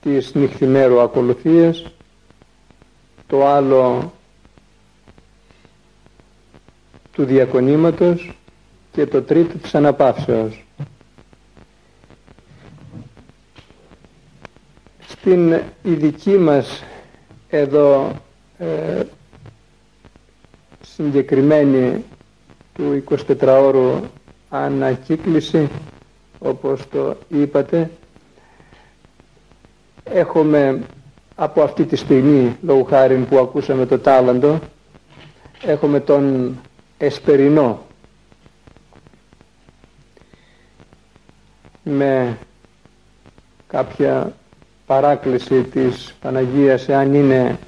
της 0.00 0.34
νυχθημέρου 0.34 1.00
ακολουθίες, 1.00 1.86
το 3.26 3.46
άλλο 3.46 4.12
του 7.18 7.24
διακονήματος 7.24 8.32
και 8.92 9.06
το 9.06 9.22
τρίτο 9.22 9.58
της 9.58 9.74
αναπαύσεως. 9.74 10.64
Στην 15.08 15.60
ειδική 15.82 16.30
μας 16.38 16.82
εδώ 17.48 18.12
ε, 18.58 19.02
συγκεκριμένη 20.80 22.04
του 22.74 23.04
24ωρου 23.40 24.00
ανακύκληση 24.50 25.68
όπως 26.38 26.88
το 26.88 27.16
είπατε 27.28 27.90
έχουμε 30.04 30.80
από 31.34 31.62
αυτή 31.62 31.84
τη 31.84 31.96
στιγμή 31.96 32.56
λόγω 32.62 32.82
χάρη 32.82 33.16
που 33.16 33.38
ακούσαμε 33.38 33.86
το 33.86 33.98
τάλαντο 33.98 34.58
έχουμε 35.64 36.00
τον 36.00 36.54
εσπερινό 36.98 37.86
με 41.82 42.38
κάποια 43.66 44.32
παράκληση 44.86 45.62
της 45.62 46.14
Παναγίας 46.20 46.88
εάν 46.88 47.14
είναι 47.14 47.58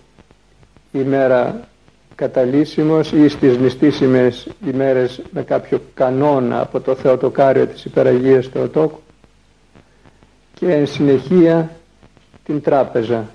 ημέρα 0.93 1.69
καταλύσιμος 2.15 3.13
ή 3.13 3.29
στις 3.29 3.59
νηστίσιμες 3.59 4.49
ημέρες 4.67 5.23
με 5.31 5.43
κάποιο 5.43 5.83
κανόνα 5.95 6.61
από 6.61 6.81
το 6.81 6.95
Θεοτοκάριο 6.95 7.67
της 7.67 7.85
Υπεραγίας 7.85 8.47
Θεοτόκου 8.47 9.01
και 10.55 10.73
εν 10.75 10.87
συνεχεία 10.87 11.71
την 12.45 12.63
τράπεζα. 12.63 13.35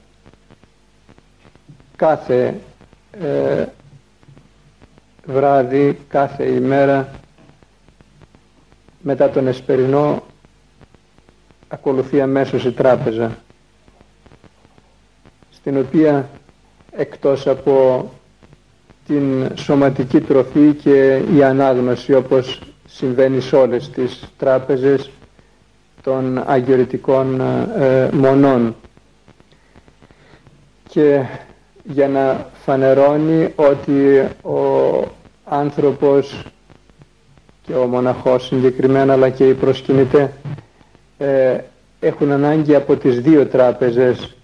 Κάθε 1.96 2.56
ε, 3.22 3.66
βράδυ, 5.26 6.00
κάθε 6.08 6.44
ημέρα 6.46 7.10
μετά 9.02 9.30
τον 9.30 9.48
Εσπερινό 9.48 10.24
ακολουθεί 11.68 12.22
αμέσως 12.22 12.66
η 12.66 12.72
τράπεζα 12.72 13.38
στην 15.52 15.78
οποία 15.78 16.30
εκτός 16.92 17.48
από 17.48 18.10
την 19.08 19.48
σωματική 19.58 20.22
τροφή 20.22 20.74
και 20.74 21.22
η 21.36 21.44
ανάγνωση 21.44 22.14
όπως 22.14 22.62
συμβαίνει 22.88 23.42
σε 23.42 23.56
όλες 23.56 23.90
τις 23.90 24.24
τράπεζες 24.38 25.10
των 26.02 26.44
αγιορητικών 26.46 27.42
ε, 27.80 28.10
μονών. 28.14 28.76
Και 30.90 31.22
για 31.84 32.08
να 32.08 32.46
φανερώνει 32.66 33.52
ότι 33.56 34.18
ο 34.44 34.60
άνθρωπος 35.56 36.44
και 37.62 37.74
ο 37.74 37.86
μοναχός 37.86 38.46
συγκεκριμένα 38.46 39.14
αλλά 39.14 39.30
και 39.30 39.48
οι 39.48 39.54
προσκυνητέ 39.54 40.34
ε, 41.18 41.58
έχουν 42.00 42.32
ανάγκη 42.32 42.76
από 42.76 42.96
τις 42.96 43.22
δύο 43.22 43.46
τράπεζες 43.46 44.36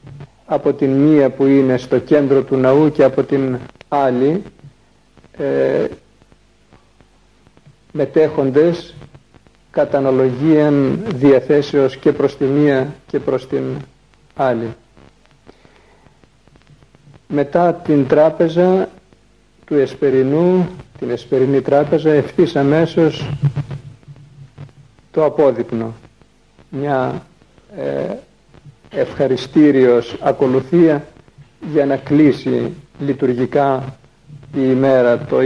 από 0.45 0.73
την 0.73 0.91
μία 0.91 1.29
που 1.29 1.45
είναι 1.45 1.77
στο 1.77 1.99
κέντρο 1.99 2.41
του 2.43 2.55
ναού 2.57 2.91
και 2.91 3.03
από 3.03 3.23
την 3.23 3.57
άλλη 3.87 4.43
ε, 5.37 5.85
μετέχοντες 7.91 8.93
κατά 9.71 9.97
αναλογία 9.97 10.71
διαθέσεως 11.15 11.97
και 11.97 12.11
προς 12.11 12.37
τη 12.37 12.43
μία 12.43 12.93
και 13.07 13.19
προς 13.19 13.47
την 13.47 13.63
άλλη. 14.35 14.73
Μετά 17.27 17.73
την 17.73 18.07
τράπεζα 18.07 18.89
του 19.65 19.75
Εσπερινού, 19.75 20.69
την 21.01 21.09
Εσπερινή 21.09 21.61
τράπεζα, 21.61 22.11
ευθύς 22.11 22.55
αμέσως 22.55 23.29
το 25.11 25.25
απόδειπνο. 25.25 25.93
Μια 26.69 27.25
ε, 27.77 28.13
ευχαριστήριος 28.89 30.15
ακολουθία 30.21 31.05
για 31.71 31.85
να 31.85 31.95
κλείσει 31.97 32.73
λειτουργικά 32.99 33.95
η 34.53 34.59
ημέρα 34.61 35.17
το 35.17 35.37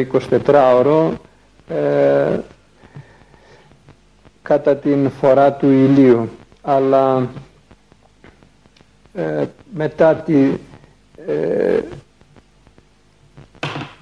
24ωρο 0.46 1.12
ε, 1.70 2.40
κατά 4.42 4.76
την 4.76 5.10
φορά 5.10 5.54
του 5.54 5.70
ηλίου 5.72 6.30
αλλά 6.62 7.30
ε, 9.14 9.46
μετά 9.74 10.16
τη, 10.16 10.50
ε, 11.28 11.80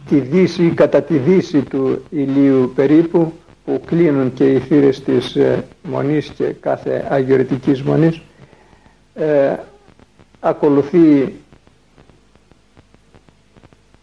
τη 0.09 0.19
δύση, 0.19 0.69
κατά 0.69 1.01
τη 1.01 1.17
δύση 1.17 1.61
του 1.61 2.03
ηλίου 2.09 2.71
περίπου 2.75 3.33
που 3.65 3.81
κλείνουν 3.85 4.33
και 4.33 4.51
οι 4.51 4.59
θύρες 4.59 5.01
της 5.03 5.35
ε, 5.35 5.63
μονής 5.83 6.29
και 6.29 6.43
κάθε 6.45 7.05
αγιορετικής 7.09 7.81
μονής 7.81 8.21
ε, 9.13 9.55
ακολουθεί 10.39 11.33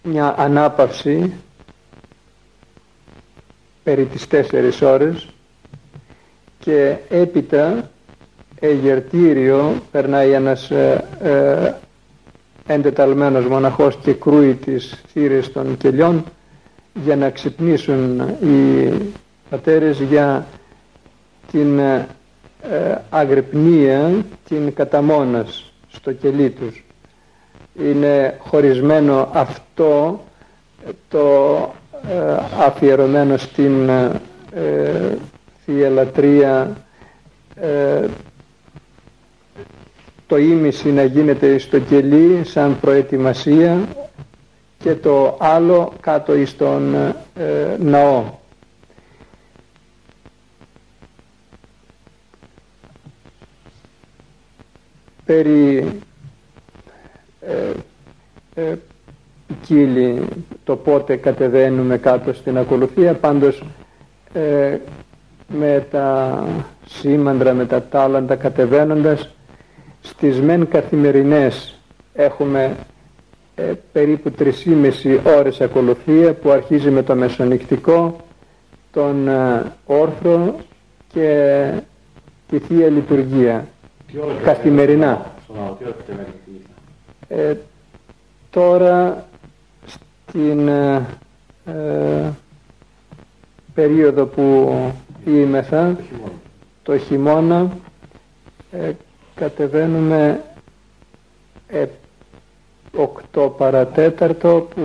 μια 0.03 0.35
ανάπαυση 0.39 1.33
περί 3.83 4.05
τις 4.05 4.27
τέσσερις 4.27 4.83
ώρες 4.83 5.29
και 6.59 6.97
έπειτα 7.09 7.91
εγερτήριο 8.61 9.83
περνάει 9.91 10.31
ένας 10.33 10.71
ε, 10.71 11.05
ε, 11.23 11.73
εντεταλμένος 12.73 13.47
μοναχός 13.47 13.97
και 14.03 14.13
κρούει 14.13 14.55
τις 14.55 15.03
θύρες 15.13 15.53
των 15.53 15.77
κελιών 15.77 16.25
για 17.05 17.17
να 17.17 17.31
ξυπνήσουν 17.31 18.21
οι 18.21 18.93
πατέρες 19.51 20.01
για 20.01 20.47
την 21.51 21.79
ε, 21.79 22.07
αγρυπνία 23.11 24.25
την 24.49 24.75
καταμόνας 24.75 25.73
στο 25.89 26.13
κελί 26.13 26.51
τους. 26.51 26.85
Είναι 27.75 28.37
χωρισμένο 28.39 29.29
αυτό 29.33 30.21
το 31.09 31.29
ε, 32.09 32.37
αφιερωμένο 32.67 33.37
στην 33.37 33.89
ε, 33.89 35.17
Θεία 35.65 35.91
Λατρεία 35.91 36.77
ε, 37.55 38.07
το 40.31 40.37
ίμιση 40.37 40.93
να 40.93 41.05
γίνεται 41.05 41.59
στο 41.59 41.79
κελί 41.79 42.45
σαν 42.45 42.81
προετοιμασία 42.81 43.89
και 44.79 44.95
το 44.95 45.37
άλλο 45.41 45.93
κάτω 46.01 46.35
εις 46.35 46.57
τον 46.57 46.95
ε, 46.95 47.77
ναό. 47.79 48.25
Περί 55.25 55.91
ε, 57.41 57.73
ε, 58.55 58.75
κύλι 59.63 60.29
το 60.65 60.77
πότε 60.77 61.17
κατεβαίνουμε 61.17 61.99
κάτω 61.99 62.33
στην 62.33 62.59
ακολουθία 62.59 63.15
πάντως 63.15 63.63
ε, 64.33 64.77
με 65.49 65.87
τα 65.91 66.39
σήμαντρα, 66.87 67.53
με 67.53 67.67
τα 67.67 67.83
τάλαντα 67.83 68.37
κατεβαίνοντας 68.37 69.35
στις 70.01 70.41
μεν 70.41 70.69
καθημερινές 70.69 71.79
έχουμε 72.15 72.77
ε, 73.55 73.73
περίπου 73.93 74.33
3,5 74.39 75.19
ώρες 75.39 75.61
ακολουθία 75.61 76.35
που 76.35 76.51
αρχίζει 76.51 76.91
με 76.91 77.03
το 77.03 77.15
μεσονυκτικό, 77.15 78.17
τον 78.93 79.29
ε, 79.29 79.73
όρθρο 79.87 80.57
και 81.13 81.71
τη 82.49 82.59
Θεία 82.59 82.89
Λειτουργία. 82.89 83.67
Καθημερινά. 84.43 85.33
Ε, 87.29 87.55
τώρα 88.51 89.27
στην 89.87 90.69
ε, 90.69 91.07
ε, 91.65 92.31
περίοδο 93.75 94.25
που 94.25 94.75
είμεθα 95.25 95.97
το 96.83 96.99
χειμώνα 96.99 97.71
ε, 98.71 98.93
κατεβαίνουμε 99.41 100.45
ε, 101.67 101.87
8 103.35 103.51
παρατέταρτο 103.57 104.69
που 104.75 104.83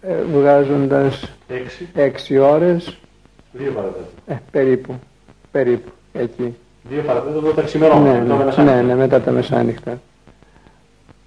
ε, 0.00 0.14
βγάζοντας 0.32 1.32
6 1.96 2.40
ώρες. 2.40 2.98
2 3.58 3.60
παρατέταρτο. 3.74 4.10
Ε, 4.26 4.34
περίπου, 4.50 4.94
περίπου 5.50 5.90
εκεί. 6.12 6.54
2 6.90 7.02
παρατέταρτο 7.06 7.48
τα 7.48 7.62
ξημερώματα 7.62 8.62
ναι, 8.62 8.64
ναι, 8.64 8.72
ναι, 8.72 8.82
ναι, 8.82 8.94
μετά 8.94 9.20
τα 9.20 9.30
μεσάνυχτα. 9.30 10.00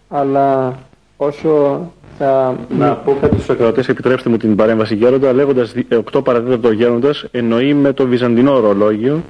Αλλά 0.09 0.79
όσο 1.17 1.81
θα... 2.17 2.55
Να 2.77 2.95
πω 2.95 3.17
κάτι 3.21 3.35
στους 3.35 3.49
ακροατές, 3.49 3.87
επιτρέψτε 3.89 4.29
μου 4.29 4.37
την 4.37 4.55
παρέμβαση 4.55 4.95
γέροντα, 4.95 5.33
λέγοντας 5.33 5.73
8 6.13 6.23
παρατέταρτο 6.23 6.71
γέροντας, 6.71 7.25
εννοεί 7.31 7.73
με 7.73 7.93
το 7.93 8.05
βυζαντινό 8.07 8.53
ορολόγιο, 8.53 9.23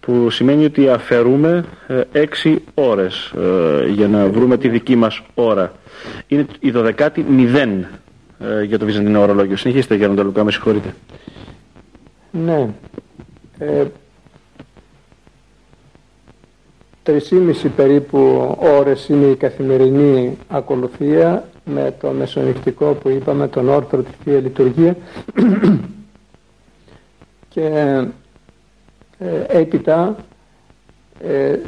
που 0.00 0.30
σημαίνει 0.30 0.64
ότι 0.64 0.88
αφαιρούμε 0.88 1.64
6 2.44 2.56
ώρες 2.74 3.32
ε, 3.36 3.86
για 3.88 4.08
να 4.08 4.28
βρούμε 4.28 4.56
τη 4.56 4.68
δική 4.68 4.96
μας 4.96 5.22
ώρα. 5.34 5.72
Είναι 6.26 6.46
η 6.60 6.72
12η 6.74 7.22
0 7.54 7.84
ε, 8.40 8.62
για 8.62 8.78
το 8.78 8.84
βυζαντινό 8.84 9.20
ορολόγιο. 9.20 9.56
Συνεχίστε 9.56 9.94
γέροντα 9.94 10.22
Λουκά, 10.22 10.44
με 10.44 10.50
συγχωρείτε. 10.50 10.94
Ναι. 12.30 12.68
Ε, 13.58 13.84
3,5 17.06 17.70
περίπου 17.76 18.18
ώρες 18.78 19.08
είναι 19.08 19.26
η 19.26 19.34
καθημερινή 19.34 20.38
ακολουθία 20.48 21.48
με 21.64 21.94
το 22.00 22.10
μεσονυχτικό 22.10 22.86
που 22.86 23.08
είπαμε, 23.08 23.48
τον 23.48 23.68
όρθρο, 23.68 24.02
τη 24.02 24.10
Θεία 24.24 24.40
Λειτουργία 24.40 24.96
και 27.48 27.70
ε, 29.18 29.58
έπειτα 29.58 30.16
ε, 31.22 31.58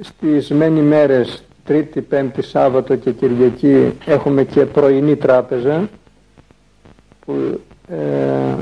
στις 0.00 0.50
μένει 0.50 0.80
μέρες 0.80 1.44
Τρίτη, 1.64 2.00
Πέμπτη, 2.00 2.42
Σάββατο 2.42 2.96
και 2.96 3.10
Κυριακή 3.12 3.92
έχουμε 4.06 4.44
και 4.44 4.64
πρωινή 4.64 5.16
τράπεζα 5.16 5.88
που 7.24 7.60
ε, 7.88 8.54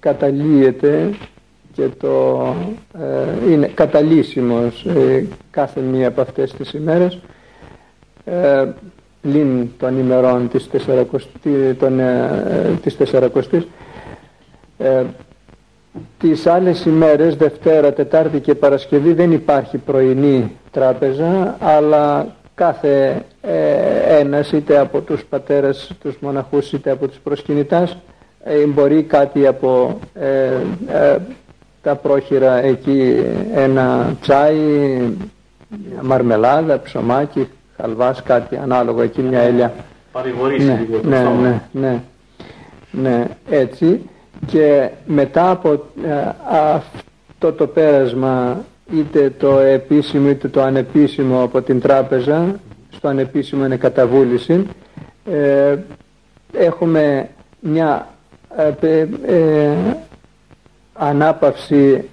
καταλύεται 0.00 1.10
και 1.72 1.88
το 1.88 2.38
ε, 2.98 3.50
είναι 3.52 3.66
καταλύσιμος 3.66 4.84
ε, 4.84 5.26
κάθε 5.50 5.80
μία 5.80 6.08
από 6.08 6.20
αυτές 6.20 6.52
τις 6.52 6.72
ημέρες. 6.72 7.18
Ε, 8.24 8.68
λίν 9.22 9.68
των 9.78 9.98
ημερών 9.98 10.48
της 10.48 10.70
τεσσαρακοστής, 10.70 11.76
των, 11.78 11.98
ε, 12.00 12.78
της 12.82 12.96
τεσσαρακοστής 12.96 13.66
ε, 14.78 15.02
τις 16.18 16.46
άλλες 16.46 16.84
ημέρες 16.84 17.36
Δευτέρα, 17.36 17.92
Τετάρτη 17.92 18.40
και 18.40 18.54
Παρασκευή 18.54 19.12
δεν 19.12 19.32
υπάρχει 19.32 19.78
πρωινή 19.78 20.50
τράπεζα 20.70 21.56
αλλά 21.60 22.26
κάθε 22.54 23.22
ε, 23.40 24.18
ένας 24.18 24.52
είτε 24.52 24.78
από 24.78 25.00
τους 25.00 25.24
πατέρες 25.24 25.90
τους 26.02 26.16
μοναχούς 26.20 26.72
είτε 26.72 26.90
από 26.90 27.08
τους 27.08 27.18
προσκυνητάς 27.18 27.96
ε, 28.44 28.66
μπορεί 28.66 29.02
κάτι 29.02 29.46
από 29.46 29.98
ε, 30.14 30.26
ε, 30.86 31.16
τα 31.82 31.94
πρόχειρα 31.94 32.62
εκεί 32.62 33.24
ένα 33.54 34.16
τσάι, 34.20 35.00
μαρμελάδα, 36.02 36.80
ψωμάκι, 36.80 37.48
χαλβάς, 37.76 38.22
κάτι 38.22 38.56
ανάλογο 38.56 39.02
εκεί 39.02 39.20
μια 39.20 39.40
ελιά. 39.40 39.74
Παρηγορήσεις 40.12 40.68
ναι, 40.68 40.78
ναι, 41.02 41.22
ναι, 41.40 41.60
ναι, 41.72 42.00
ναι, 42.90 43.26
έτσι 43.50 44.00
και 44.46 44.90
μετά 45.06 45.50
από 45.50 45.72
ε, 46.04 46.32
αυτό 46.48 47.52
το 47.52 47.66
πέρασμα 47.66 48.64
είτε 48.92 49.32
το 49.38 49.58
επίσημο 49.58 50.28
είτε 50.28 50.48
το 50.48 50.62
ανεπίσημο 50.62 51.42
από 51.42 51.62
την 51.62 51.80
τράπεζα 51.80 52.60
στο 52.90 53.08
ανεπίσημο 53.08 53.64
είναι 53.64 53.76
καταβούληση 53.76 54.66
ε, 55.30 55.76
έχουμε 56.52 57.28
μια 57.60 58.08
ε, 58.80 59.06
ε, 59.26 59.76
ανάπαυση 60.92 62.08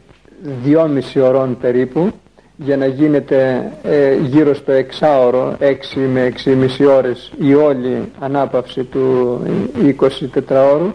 δυόμιση 0.64 1.20
ωρών 1.20 1.58
περίπου 1.58 2.12
για 2.56 2.78
να 2.78 2.86
γίνεται 2.86 3.72
ε, 3.84 4.16
γύρω 4.16 4.54
στο 4.54 4.72
εξάωρο, 4.72 5.58
6 5.60 5.74
με 6.14 6.34
6,5 6.46 6.58
ώρες 6.98 7.32
η 7.40 7.54
όλη 7.54 8.12
ανάπαυση 8.20 8.84
του 8.84 9.40
24 10.00 10.72
ώρου 10.74 10.94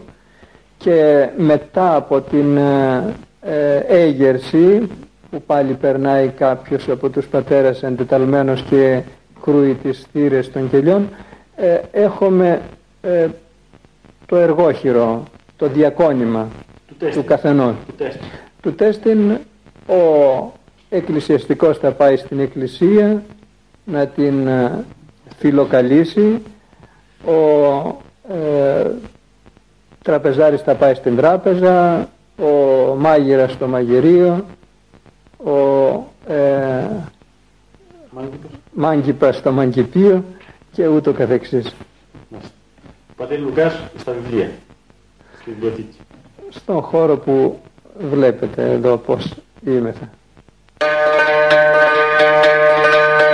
και 0.79 1.29
μετά 1.37 1.97
από 1.97 2.21
την 2.21 2.57
ε, 2.57 3.15
ε, 3.41 3.77
έγερση 3.77 4.89
που 5.31 5.43
πάλι 5.43 5.73
περνάει 5.73 6.29
κάποιος 6.29 6.89
από 6.89 7.09
τους 7.09 7.27
πατέρας 7.27 7.83
εντεταλμένος 7.83 8.63
και 8.63 9.03
κρούει 9.43 9.75
τις 9.75 10.07
θύρες 10.13 10.53
των 10.53 10.71
κελιών 10.71 11.09
ε, 11.57 11.79
έχουμε 11.93 12.61
το 14.27 14.37
εργόχειρο, 14.37 15.23
το 15.57 15.69
διακόνημα 15.69 16.49
του, 16.87 17.09
του 17.13 17.25
καθενός. 17.25 17.75
Του 18.61 18.75
τέστην. 18.75 19.39
ο 19.87 20.53
εκκλησιαστικός 20.89 21.79
θα 21.79 21.93
πάει 21.93 22.17
στην 22.17 22.41
εκκλησία 22.41 23.23
να 23.85 24.07
την 24.07 24.49
φιλοκαλήσει, 25.39 26.43
ο 27.27 27.35
ε, 28.29 28.91
τραπεζάρης 30.07 30.61
θα 30.63 30.75
πάει 30.75 30.95
στην 30.95 31.17
τράπεζα, 31.17 32.09
ο 32.39 32.95
μάγειρας 32.97 33.53
στο 33.53 33.67
μαγειρίο, 33.67 34.45
ο 35.45 35.53
ε, 36.33 36.87
μάγκυπας 38.73 39.37
στο 39.37 39.53
μαγκυπίο 39.53 40.25
και 40.73 40.87
ούτω 40.87 41.13
καθεξής. 41.13 41.75
Πατέρ 43.17 43.39
Λουκάς 43.39 43.81
στα 43.99 44.13
βιβλία, 44.13 44.51
στην 45.41 45.59
πλωτική. 45.59 45.99
Στον 46.49 46.81
χώρο 46.83 47.17
που 47.17 47.61
βλέπετε 48.11 48.71
εδώ 48.71 48.97
πώς 48.97 49.35
είμεθα. 49.65 50.11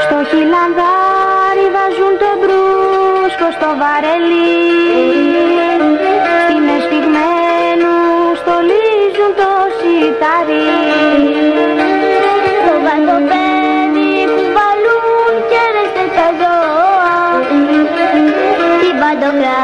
Στο 0.04 0.24
χιλανδάρι 0.28 1.66
βάζουν 1.74 2.18
το 2.18 2.30
μπρούσκο 2.40 3.50
στο 3.58 3.66
βαρελί 3.78 5.21
dobra 19.20 19.61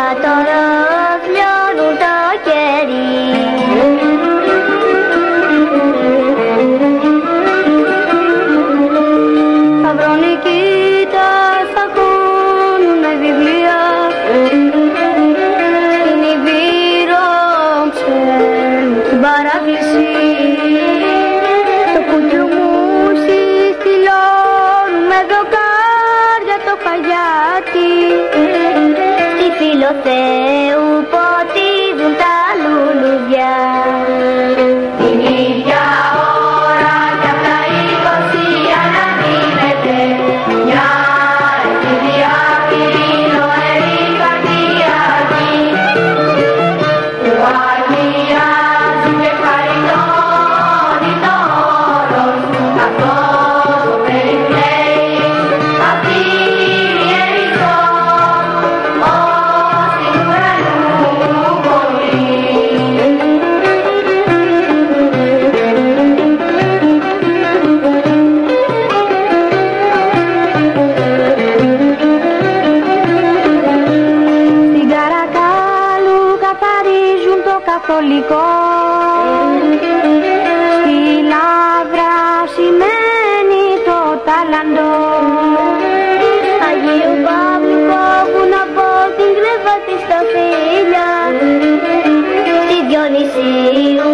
Διονυσίου 93.35 94.13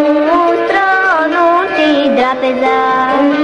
τρώνουν 0.68 1.64
την 1.76 2.14
τράπεζα 2.16 2.76
Γρηγορίου 3.18 3.43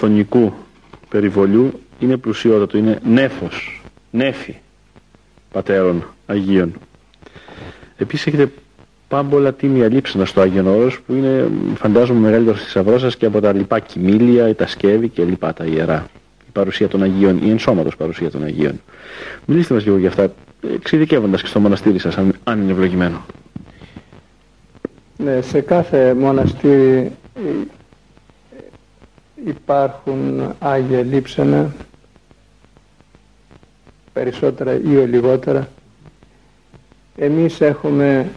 αθωνικού 0.00 0.52
περιβολιού 1.08 1.80
είναι 1.98 2.16
πλουσιότατο, 2.16 2.78
είναι 2.78 2.98
νέφος, 3.04 3.82
νέφη 4.10 4.54
πατέρων 5.52 6.04
Αγίων. 6.26 6.72
Επίσης 7.96 8.26
έχετε 8.26 8.52
πάμπολα 9.08 9.52
τίμια 9.52 9.88
λείψανα 9.88 10.24
στο 10.24 10.40
Άγιον 10.40 10.66
Όρος 10.66 11.00
που 11.00 11.12
είναι 11.12 11.48
φαντάζομαι 11.74 12.20
μεγαλύτερο 12.20 12.56
θησαυρό 12.56 12.98
σας 12.98 13.16
και 13.16 13.26
από 13.26 13.40
τα 13.40 13.52
λοιπά 13.52 13.78
κοιμήλια, 13.78 14.54
τα 14.54 14.66
σκεύη 14.66 15.08
και 15.08 15.24
λοιπά 15.24 15.52
τα 15.52 15.64
ιερά. 15.64 16.06
Η 16.48 16.50
παρουσία 16.52 16.88
των 16.88 17.02
Αγίων, 17.02 17.38
η 17.42 17.50
ενσώματος 17.50 17.96
παρουσία 17.96 18.30
των 18.30 18.44
Αγίων. 18.44 18.80
Μιλήστε 19.44 19.74
μας 19.74 19.84
λίγο 19.84 19.98
για 19.98 20.08
αυτά, 20.08 20.32
εξειδικεύοντας 20.74 21.40
και 21.40 21.48
στο 21.48 21.60
μοναστήρι 21.60 21.98
σας, 21.98 22.18
αν, 22.18 22.32
αν 22.44 22.62
είναι 22.62 22.72
ευλογημένο. 22.72 23.24
Ναι, 25.16 25.40
σε 25.40 25.60
κάθε 25.60 26.14
μοναστήρι 26.14 27.12
ε, 27.34 27.40
υπάρχουν 29.44 30.54
Άγια 30.58 31.02
Λείψανα, 31.02 31.74
περισσότερα 34.12 34.74
ή 34.74 34.96
ο 34.96 35.06
λιγότερα. 35.06 35.68
Εμείς 37.16 37.60
έχουμε 37.60 38.30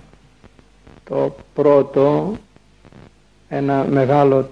το 1.03 1.35
πρώτο, 1.53 2.33
ένα 3.49 3.83
μεγάλο 3.83 4.49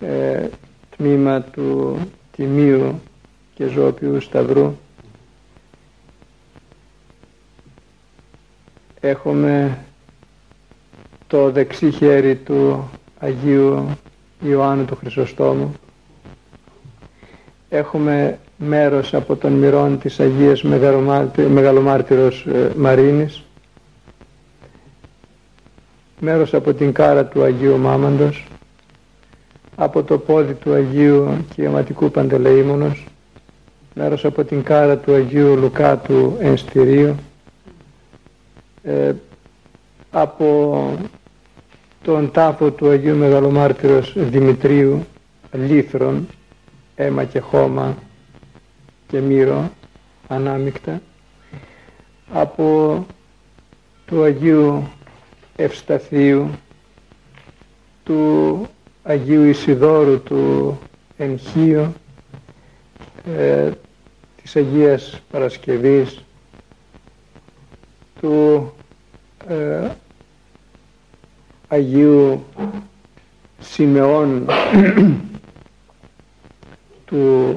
ε, 0.00 0.48
τμήμα 0.96 1.40
του 1.40 1.98
Τιμίου 2.36 3.00
και 3.54 3.66
Ζώπιου 3.66 4.20
Σταυρού. 4.20 4.74
Έχουμε 9.00 9.78
το 11.26 11.50
δεξί 11.50 11.90
χέρι 11.90 12.36
του 12.36 12.90
Αγίου 13.18 13.88
Ιωάννου 14.42 14.84
του 14.84 14.96
Χρυσοστόμου. 14.96 15.74
Έχουμε 17.68 18.38
μέρος 18.56 19.14
από 19.14 19.36
τον 19.36 19.52
μυρών 19.52 19.98
της 19.98 20.20
Αγίας 20.20 20.62
Μεγαλομάρτη- 20.62 21.42
Μεγαλομάρτυρος 21.42 22.46
ε, 22.46 22.70
Μαρίνης. 22.76 23.42
Μέρος 26.20 26.54
από 26.54 26.72
την 26.74 26.92
κάρα 26.92 27.24
του 27.24 27.42
Αγίου 27.42 27.78
Μάμαντος. 27.78 28.46
Από 29.76 30.02
το 30.02 30.18
πόδι 30.18 30.52
του 30.54 30.72
Αγίου 30.72 31.28
Κυαματικού 31.54 32.10
Παντελεήμονος. 32.10 33.06
Μέρος 33.94 34.24
από 34.24 34.44
την 34.44 34.62
κάρα 34.62 34.96
του 34.96 35.14
Αγίου 35.14 35.56
Λουκά 35.56 35.96
του 35.98 36.36
Ενστηρίου. 36.40 37.14
Ε, 38.82 39.12
από 40.10 40.84
τον 42.02 42.30
τάφο 42.30 42.70
του 42.70 42.88
Αγίου 42.88 43.16
Μεγαλομάρτυρος 43.16 44.12
Δημητρίου 44.16 45.06
λίθρον, 45.52 46.26
αίμα 46.94 47.24
και 47.24 47.38
χώμα 47.40 47.96
και 49.08 49.20
μύρο 49.20 49.70
ανάμεικτα 50.28 51.00
από 52.32 53.06
του 54.06 54.22
Αγίου 54.22 54.88
Ευσταθίου 55.56 56.50
του 58.04 58.66
Αγίου 59.02 59.42
Ισιδόρου 59.44 60.22
του 60.22 60.78
Ενχείου 61.16 61.92
ε, 63.36 63.70
της 64.42 64.56
Αγίας 64.56 65.20
Παρασκευής 65.30 66.24
του 68.20 68.72
ε, 69.48 69.88
Αγίου 71.72 72.44
Σιμεών 73.60 74.46
του 77.04 77.54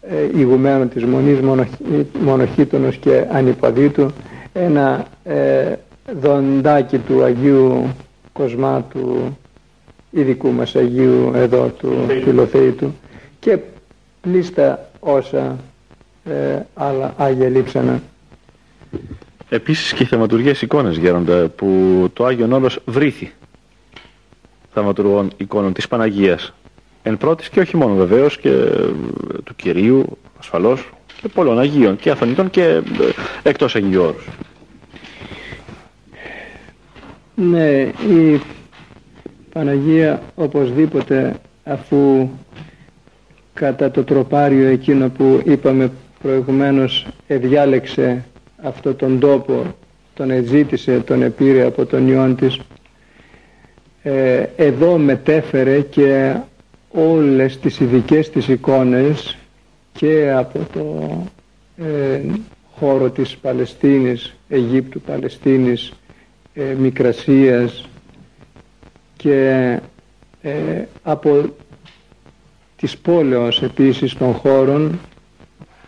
ε, 0.00 0.38
ηγουμένου 0.38 0.88
της 0.88 1.04
Μονής 1.04 1.40
μονοχή, 1.40 2.06
Μονοχήτωνος 2.24 2.96
και 2.96 3.26
Ανυπαδίτου 3.30 4.10
ένα 4.52 5.06
ε, 5.24 5.74
δοντάκι 6.20 6.98
του 6.98 7.22
Αγίου 7.22 7.94
Κοσμά 8.32 8.82
του 8.92 9.38
ειδικού 10.10 10.50
μας 10.52 10.76
Αγίου 10.76 11.32
εδώ 11.34 11.68
του. 11.68 11.92
Φιλοθέητου 12.24 12.92
και 13.40 13.58
πλήστα 14.20 14.90
όσα 15.00 15.56
ε, 16.24 16.58
άλλα 16.74 17.14
Άγια 17.16 17.48
Λείψανα 17.48 18.02
Επίσης 19.52 19.92
και 19.92 20.02
οι 20.02 20.06
θαυματουργές 20.06 20.62
εικόνες 20.62 20.96
γέροντα 20.96 21.48
που 21.48 22.10
το 22.12 22.24
Άγιον 22.24 22.52
Όρος 22.52 22.78
βρήθη 22.84 23.32
θαυματουργών 24.72 25.30
εικόνων 25.36 25.72
της 25.72 25.88
Παναγίας 25.88 26.52
εν 27.02 27.16
πρώτης 27.18 27.48
και 27.48 27.60
όχι 27.60 27.76
μόνο 27.76 27.94
βεβαίως 27.94 28.38
και 28.38 28.48
ε, 28.48 28.88
του 29.44 29.56
Κυρίου 29.56 30.18
ασφαλώς 30.38 30.90
και 31.20 31.28
πολλών 31.28 31.58
Αγίων 31.58 31.96
και 31.96 32.10
Αθωνίτων 32.10 32.50
και 32.50 32.62
ε, 32.62 32.82
εκτός 33.42 33.76
Αγίου 33.76 34.02
Όρους. 34.02 34.26
Ναι, 37.34 37.80
η 38.08 38.40
Παναγία 39.52 40.22
οπωσδήποτε 40.34 41.40
αφού 41.64 42.28
κατά 43.54 43.90
το 43.90 44.04
τροπάριο 44.04 44.68
εκείνο 44.68 45.08
που 45.08 45.42
είπαμε 45.44 45.90
προηγουμένως 46.22 47.06
εδιάλεξε 47.26 48.24
αυτό 48.62 48.94
τον 48.94 49.18
τόπο, 49.18 49.74
τον 50.14 50.30
εζήτησε, 50.30 51.00
τον 51.00 51.22
επήρε 51.22 51.62
από 51.64 51.86
τον 51.86 52.08
ιόν 52.08 52.36
της. 52.36 52.58
Ε, 54.02 54.44
εδώ 54.56 54.98
μετέφερε 54.98 55.80
και 55.80 56.34
όλες 56.90 57.58
τις 57.58 57.80
ειδικές 57.80 58.30
της 58.30 58.48
εικόνες 58.48 59.36
και 59.92 60.32
από 60.36 60.58
το 60.72 61.10
ε, 61.84 62.20
χώρο 62.78 63.10
της 63.10 63.36
Παλαιστίνης, 63.36 64.34
Αιγύπτου, 64.48 65.00
Παλαιστίνης, 65.00 65.92
ε, 66.54 66.62
Μικρασίας 66.78 67.88
και 69.16 69.78
ε, 70.42 70.82
από 71.02 71.54
της 72.76 72.98
πόλεως 72.98 73.62
επίσης 73.62 74.14
των 74.14 74.32
χώρων 74.32 74.98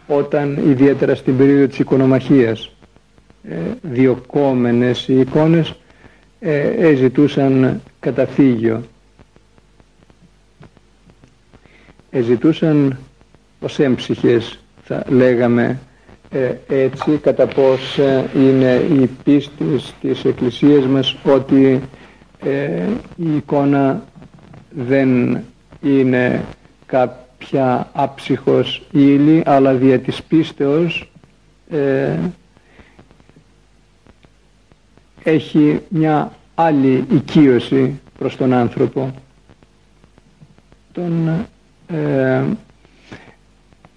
όταν 0.06 0.56
ιδιαίτερα 0.70 1.14
στην 1.14 1.36
περίοδο 1.36 1.66
της 1.66 1.78
οικονομαχίας 1.78 2.70
ε, 3.48 3.54
διοκόμενες 3.82 5.08
οι 5.08 5.20
εικόνες 5.20 5.74
ε, 6.40 6.94
ζητούσαν 6.94 7.80
καταφύγιο. 8.00 8.82
Ζητούσαν 12.20 12.98
ως 13.60 13.78
έμψυχες 13.78 14.58
θα 14.84 15.02
λέγαμε 15.08 15.78
ε, 16.30 16.54
έτσι 16.68 17.10
κατά 17.22 17.46
πώς 17.46 17.98
ε, 17.98 18.24
είναι 18.36 18.84
η 19.00 19.10
πίστη 19.24 19.64
της 20.00 20.24
Εκκλησίας 20.24 20.86
μας 20.86 21.16
ότι 21.24 21.80
ε, 22.44 22.82
η 23.16 23.36
εικόνα 23.36 24.02
δεν 24.70 25.40
είναι 25.82 26.44
κάποια 27.42 27.88
άψυχος 27.92 28.82
ύλη 28.90 29.42
αλλά 29.46 29.72
δια 29.74 29.98
της 30.00 30.22
πίστεως 30.22 31.10
έχει 35.22 35.80
μια 35.88 36.32
άλλη 36.54 37.04
οικείωση 37.12 38.00
προς 38.18 38.36
τον 38.36 38.52
άνθρωπο. 38.52 39.14
Τον 40.92 41.28
ε, 41.86 42.42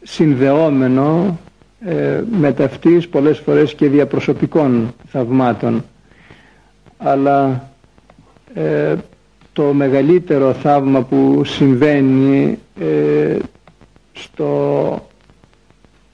συνδεόμενο 0.03 1.39
ε, 1.79 2.23
με 2.39 2.53
ταυτής 2.53 3.07
πολλές 3.07 3.37
φορές 3.39 3.73
και 3.75 3.89
διαπροσωπικών 3.89 4.93
θαυμάτων. 5.07 5.83
Αλλά 6.97 7.69
ε, 8.53 8.95
το 9.55 9.63
μεγαλύτερο 9.73 10.53
θαύμα 10.53 11.01
που 11.03 11.41
συμβαίνει 11.45 12.59
ε, 12.79 13.37
στο 14.13 15.07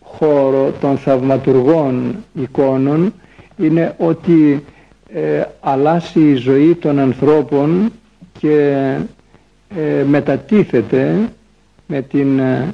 χώρο 0.03 0.73
των 0.81 0.97
θαυματουργών 0.97 2.15
εικόνων 2.33 3.13
είναι 3.57 3.95
ότι 3.97 4.63
ε, 5.13 5.43
αλλάσει 5.59 6.19
η 6.19 6.35
ζωή 6.35 6.75
των 6.75 6.99
ανθρώπων 6.99 7.91
και 8.39 8.95
ε, 9.77 10.03
μετατίθεται 10.03 11.29
με 11.87 12.01
την 12.01 12.39
ε, 12.39 12.73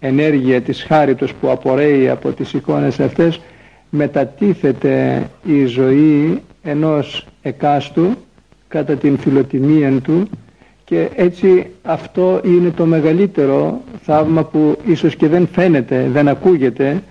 ενέργεια 0.00 0.60
της 0.60 0.82
χάριτος 0.82 1.34
που 1.34 1.50
απορρέει 1.50 2.08
από 2.08 2.30
τις 2.32 2.52
εικόνες 2.52 3.00
αυτές 3.00 3.40
μετατίθεται 3.90 5.26
η 5.44 5.64
ζωή 5.64 6.42
ενός 6.62 7.26
εκάστου 7.42 8.16
κατά 8.70 8.94
την 8.94 9.18
φιλοτιμία 9.18 10.00
του 10.00 10.28
και 10.84 11.08
έτσι 11.14 11.66
αυτό 11.82 12.40
είναι 12.44 12.70
το 12.70 12.84
μεγαλύτερο 12.86 13.80
θαύμα 14.02 14.44
που 14.44 14.78
ίσως 14.86 15.16
και 15.16 15.28
δεν 15.28 15.48
φαίνεται, 15.52 16.08
δεν 16.12 16.28
ακούγεται 16.28 17.02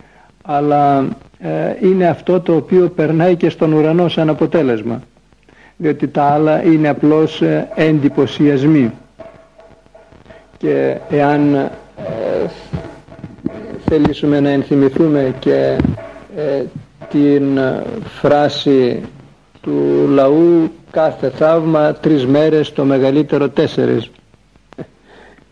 αλλά 0.42 1.08
ε, 1.40 1.76
είναι 1.82 2.08
αυτό 2.08 2.40
το 2.40 2.56
οποίο 2.56 2.90
περνάει 2.90 3.36
και 3.36 3.50
στον 3.50 3.74
ουρανό 3.74 4.08
σαν 4.08 4.30
αποτέλεσμα 4.30 5.02
διότι 5.82 6.08
τα 6.08 6.24
άλλα 6.24 6.64
είναι 6.64 6.88
απλώς 6.90 7.42
ε, 7.42 7.68
εντυπωσιασμοί. 7.76 8.92
Και 10.58 10.98
εάν 11.10 11.54
ε, 11.56 11.70
θελήσουμε 13.86 14.40
να 14.40 14.50
ενθυμηθούμε 14.50 15.34
και 15.40 15.78
ε, 16.36 16.64
την 17.10 17.60
φράση 18.22 19.02
του 19.62 20.08
λαού 20.10 20.72
κάθε 20.92 21.30
θαύμα 21.30 21.94
τρεις 21.94 22.26
μέρες 22.26 22.74
το 22.74 22.84
μεγαλύτερο 22.84 23.50
τέσσερις 23.50 24.10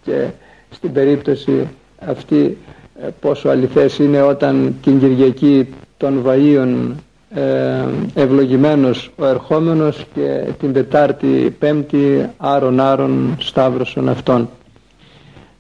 και 0.04 0.28
στην 0.70 0.92
περίπτωση 0.92 1.68
αυτή 2.06 2.58
ε, 3.02 3.08
πόσο 3.20 3.50
αληθές 3.50 3.98
είναι 4.00 4.22
όταν 4.22 4.76
την 4.84 5.00
Κυριακή 5.00 5.68
των 5.98 6.24
Βαΐων 6.26 6.92
ε, 7.36 7.84
ευλογημένος 8.14 9.12
ο 9.16 9.26
ερχόμενος 9.26 10.06
και 10.14 10.44
την 10.60 10.74
Τετάρτη 10.74 11.56
Πέμπτη 11.60 12.30
άρον 12.38 12.80
άρον 12.80 13.36
σταύρωσον 13.40 14.10
αυτών. 14.10 14.50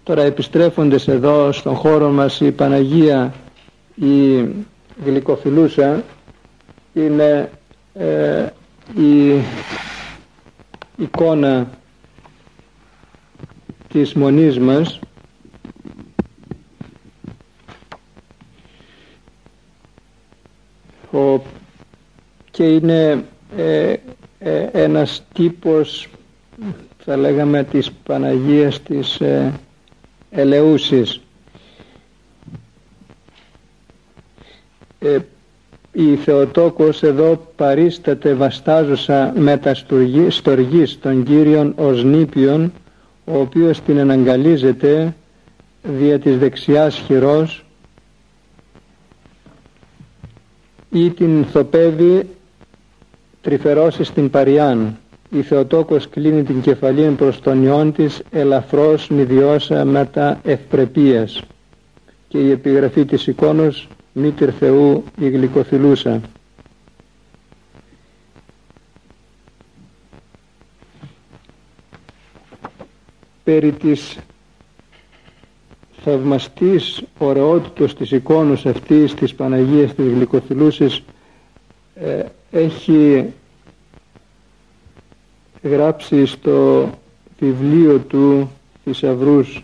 Τώρα 0.03 0.21
επιστρέφοντες 0.21 1.07
εδώ 1.07 1.51
στον 1.51 1.75
χώρο 1.75 2.09
μας 2.09 2.39
η 2.39 2.51
Παναγία 2.51 3.33
η 3.95 4.45
γλυκοφιλούσα 5.05 6.03
είναι 6.93 7.49
ε, 7.93 8.45
η 8.95 9.41
εικόνα 10.97 11.69
της 13.87 14.13
μονής 14.13 14.59
μας 14.59 14.99
ο, 21.11 21.41
και 22.51 22.63
είναι 22.63 23.25
ε, 23.57 23.95
ε, 24.39 24.69
ένας 24.71 25.23
τύπος 25.33 26.07
θα 26.97 27.17
λέγαμε 27.17 27.63
της 27.63 27.91
Παναγίας 27.91 28.81
της 28.81 29.21
ε, 29.21 29.53
Ελεούσης. 30.31 31.21
Ε, 34.99 35.17
η 35.99 36.15
Θεοτόκος 36.15 37.03
εδώ 37.03 37.47
παρίσταται 37.55 38.33
βαστάζουσα 38.33 39.33
με 39.37 39.57
τα 39.57 39.73
στοργής 40.29 40.99
των 40.99 41.23
Κύριων 41.23 41.73
ως 41.77 42.03
νήπιον 42.03 42.71
ο 43.25 43.39
οποίος 43.39 43.81
την 43.81 43.97
εναγκαλίζεται 43.97 45.15
δια 45.83 46.19
της 46.19 46.37
δεξιάς 46.37 46.95
χειρός 46.95 47.65
ή 50.89 51.09
την 51.09 51.45
θοπεύει 51.45 52.27
τρυφερώσει 53.41 54.03
στην 54.03 54.29
Παριάν. 54.29 54.97
Η 55.29 55.41
Θεοτόκος 55.41 56.09
κλείνει 56.09 56.43
την 56.43 56.61
κεφαλή 56.61 57.09
προς 57.09 57.39
τον 57.39 57.63
ιόν 57.63 57.93
της 57.93 58.21
ελαφρώς 58.31 59.09
νηδιώσα 59.09 59.85
με 59.85 60.05
τα 60.13 60.39
ευπρεπίας 60.43 61.41
και 62.27 62.37
η 62.37 62.51
επιγραφή 62.51 63.05
της 63.05 63.27
εικόνος 63.27 63.87
Μήτυρ 64.19 64.49
Θεού 64.59 65.03
η 65.19 65.29
γλυκοθυλούσα. 65.29 66.21
Περί 73.43 73.71
της 73.71 74.17
θαυμαστής 76.03 77.03
ωραιότητος 77.17 77.95
της 77.95 78.11
εικόνος 78.11 78.65
αυτής 78.65 79.13
της 79.13 79.35
Παναγίας 79.35 79.93
της 79.95 80.05
Γλυκοθυλούσης 80.05 81.03
ε, 81.95 82.23
έχει 82.51 83.33
γράψει 85.63 86.25
στο 86.25 86.89
βιβλίο 87.39 87.99
του 87.99 88.51
θησαυρούς 88.83 89.63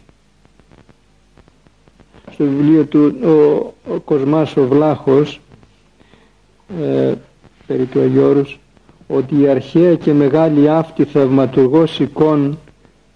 στο 2.34 2.44
βιβλίο 2.44 2.86
του 2.86 3.16
ο, 3.24 3.30
ο 3.94 4.00
Κοσμάς 4.06 4.58
ο 4.58 4.68
Βλάχος 4.68 5.40
ε, 6.82 7.14
περί 7.68 7.84
του 7.86 8.02
Αγιώρους 8.02 8.60
ότι 9.08 9.40
η 9.42 9.48
αρχαία 9.48 9.96
και 9.96 10.14
μεγάλη 10.14 10.70
αυτή 10.70 11.04
θαυματουργός 11.04 12.00
εικόν 12.00 12.58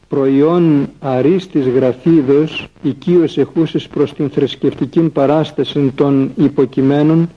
προϊόν 0.08 0.90
αρίστης 1.00 1.68
γραφίδος 1.68 2.68
οικείως 2.82 3.38
εχούσης 3.38 3.88
προς 3.88 4.14
την 4.14 4.30
θρησκευτική 4.30 5.00
παράσταση 5.02 5.92
των 5.96 6.32
υποκειμένων 6.36 7.30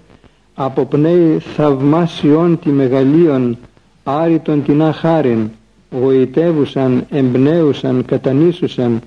αποπνέει 0.54 1.38
θαυμάσιον 1.38 2.58
τη 2.58 2.68
μεγαλείων 2.68 3.58
άριτον 4.04 4.62
την 4.64 4.82
αχάριν 4.82 5.50
γοητεύουσαν, 5.90 7.06
εμπνέουσαν, 7.10 8.04
κατανήσουσαν 8.04 9.00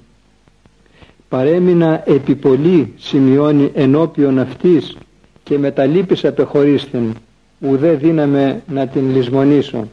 παρέμεινα 1.33 2.03
επί 2.05 2.35
πολύ 2.35 2.93
σημειώνει 2.97 3.71
ενώπιον 3.73 4.39
αυτής 4.39 4.97
και 5.43 5.57
με 5.57 5.71
τα 5.71 5.85
λύπης 5.85 6.25
απεχωρίστην 6.25 7.13
ουδέ 7.59 7.91
δύναμε 7.93 8.61
να 8.67 8.87
την 8.87 9.09
λησμονήσω. 9.09 9.87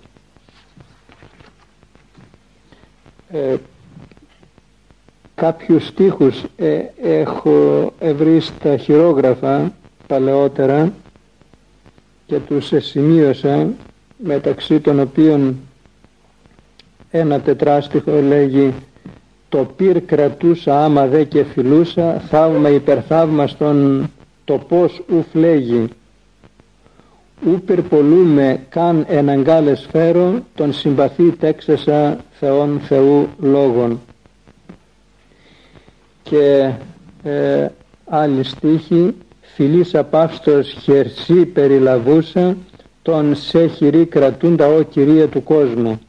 Ε, 3.33 3.57
κάποιους 5.35 5.87
στίχους 5.87 6.43
ε, 6.57 6.81
έχω 7.03 7.93
βρει 8.17 8.41
στα 8.41 8.77
χειρόγραφα 8.77 9.73
παλαιότερα 10.07 10.93
και 12.27 12.39
τους 12.39 12.73
σημείωσα 12.77 13.69
μεταξύ 14.17 14.81
των 14.81 15.01
οποίων 15.01 15.57
ένα 17.11 17.41
τετράστιχο 17.41 18.21
λέγει 18.21 18.75
το 19.51 19.69
πυρ 19.77 20.01
κρατούσα 20.01 20.85
άμα 20.85 21.07
δε 21.07 21.25
και 21.25 21.45
φιλούσα 21.45 22.21
θαύμα 22.29 22.69
υπερθαύμαστον 22.69 24.11
το 24.45 24.59
πως 24.59 25.03
ου 25.09 25.25
φλέγει. 25.33 25.89
Ου 27.47 27.61
περπολούμε 27.67 28.61
καν 28.69 29.05
εναγκάλες 29.09 29.89
φέρω 29.91 30.43
τον 30.55 30.73
συμπαθή 30.73 31.31
τέξεσα 31.31 32.17
Θεόν 32.31 32.81
Θεού 32.81 33.29
λόγων. 33.39 34.01
Και 36.23 36.73
ε, 37.23 37.69
άλλη 38.05 38.45
στίχη 38.45 39.15
φιλής 39.41 39.95
απαύστος 39.95 40.77
χερσί 40.83 41.47
περιλαβούσα 41.47 42.57
τον 43.03 43.35
σε 43.35 43.67
χειρή 43.67 44.07
κρατούντα 44.07 44.67
ο 44.67 44.83
Κυρία 44.83 45.29
του 45.29 45.43
κόσμου 45.43 46.01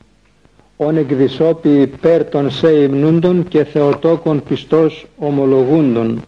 ον 0.83 0.97
εκδισόπη 0.97 1.69
υπέρ 1.69 2.23
των 2.23 2.51
σε 2.51 2.71
υμνούντων 2.71 3.47
και 3.47 3.63
θεοτόκων 3.63 4.43
πιστός 4.43 5.05
ομολογούντων. 5.17 6.21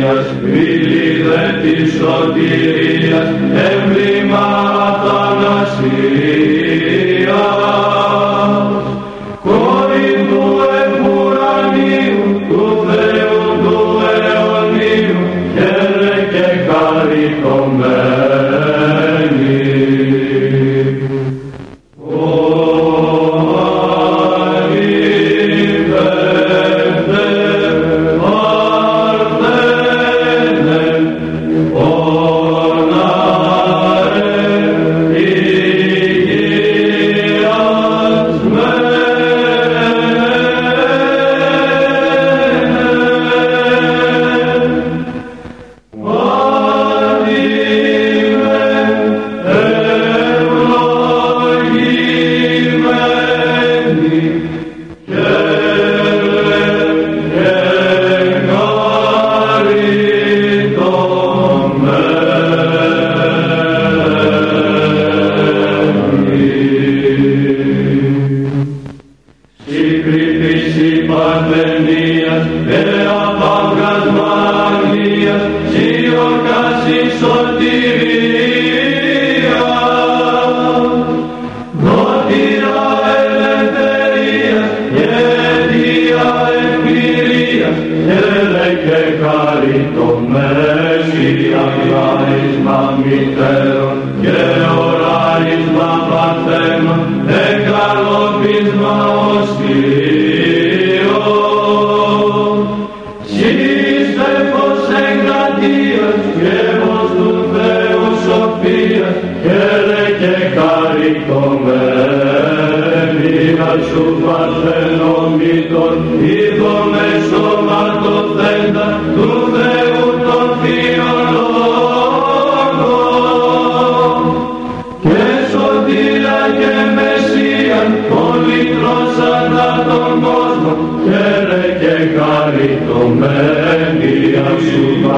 σωτηρίας, 0.00 0.34
φίλοι 0.42 1.22
δε 1.22 1.44
της 1.62 1.92
σωτηρίας, 1.92 3.28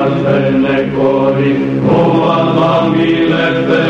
altfel 0.03 0.53
necorim, 0.65 1.63
o 1.89 2.01
al 2.37 2.49
mamile 2.59 3.82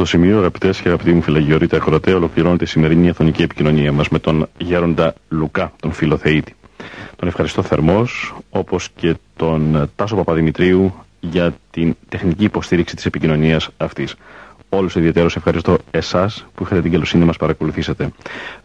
το 0.00 0.06
σημείο, 0.06 0.38
αγαπητές 0.38 0.80
και 0.80 0.88
αγαπητοί 0.88 1.12
μου 1.12 1.22
φυλαγιορείτε 1.22 1.76
ακροατέ, 1.76 2.12
ολοκληρώνεται 2.14 2.64
η 2.64 2.66
σημερινή 2.66 3.08
αθωνική 3.08 3.42
επικοινωνία 3.42 3.92
μας 3.92 4.08
με 4.08 4.18
τον 4.18 4.48
Γέροντα 4.58 5.14
Λουκά, 5.28 5.72
τον 5.80 5.92
Φιλοθεήτη. 5.92 6.54
Τον 7.16 7.28
ευχαριστώ 7.28 7.62
θερμός, 7.62 8.34
όπως 8.50 8.88
και 8.96 9.14
τον 9.36 9.90
Τάσο 9.96 10.16
Παπαδημητρίου 10.16 10.94
για 11.20 11.54
την 11.70 11.96
τεχνική 12.08 12.44
υποστήριξη 12.44 12.96
της 12.96 13.06
επικοινωνίας 13.06 13.68
αυτής. 13.76 14.14
Όλους 14.68 14.94
ιδιαίτερως 14.94 15.36
ευχαριστώ 15.36 15.76
εσάς 15.90 16.46
που 16.54 16.62
είχατε 16.62 16.82
την 16.82 16.92
καλοσύνη 16.92 17.20
να 17.20 17.26
μας 17.26 17.36
παρακολουθήσετε. 17.36 18.10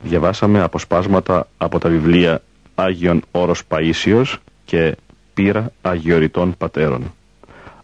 Διαβάσαμε 0.03 0.61
αποσπάσματα 0.61 1.47
από 1.57 1.79
τα 1.79 1.89
βιβλία 1.89 2.41
Άγιον 2.75 3.21
Όρος 3.31 3.61
Παΐσιος 3.67 4.33
και 4.65 4.95
Πύρα 5.33 5.71
Αγιοριτών 5.81 6.55
Πατέρων. 6.57 7.13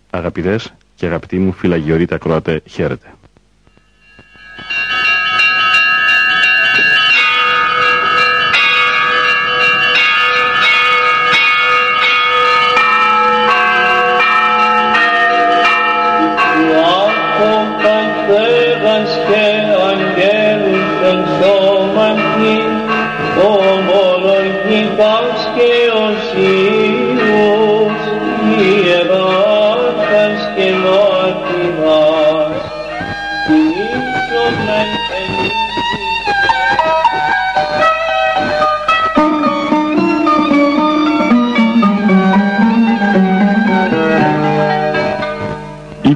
Αγαπητές 0.09 0.73
και 0.95 1.05
αγαπητοί 1.05 1.37
μου 1.37 1.51
φυλαγιορείτε 1.51 2.15
ακροατέ, 2.15 2.61
χαίρετε. 2.65 3.07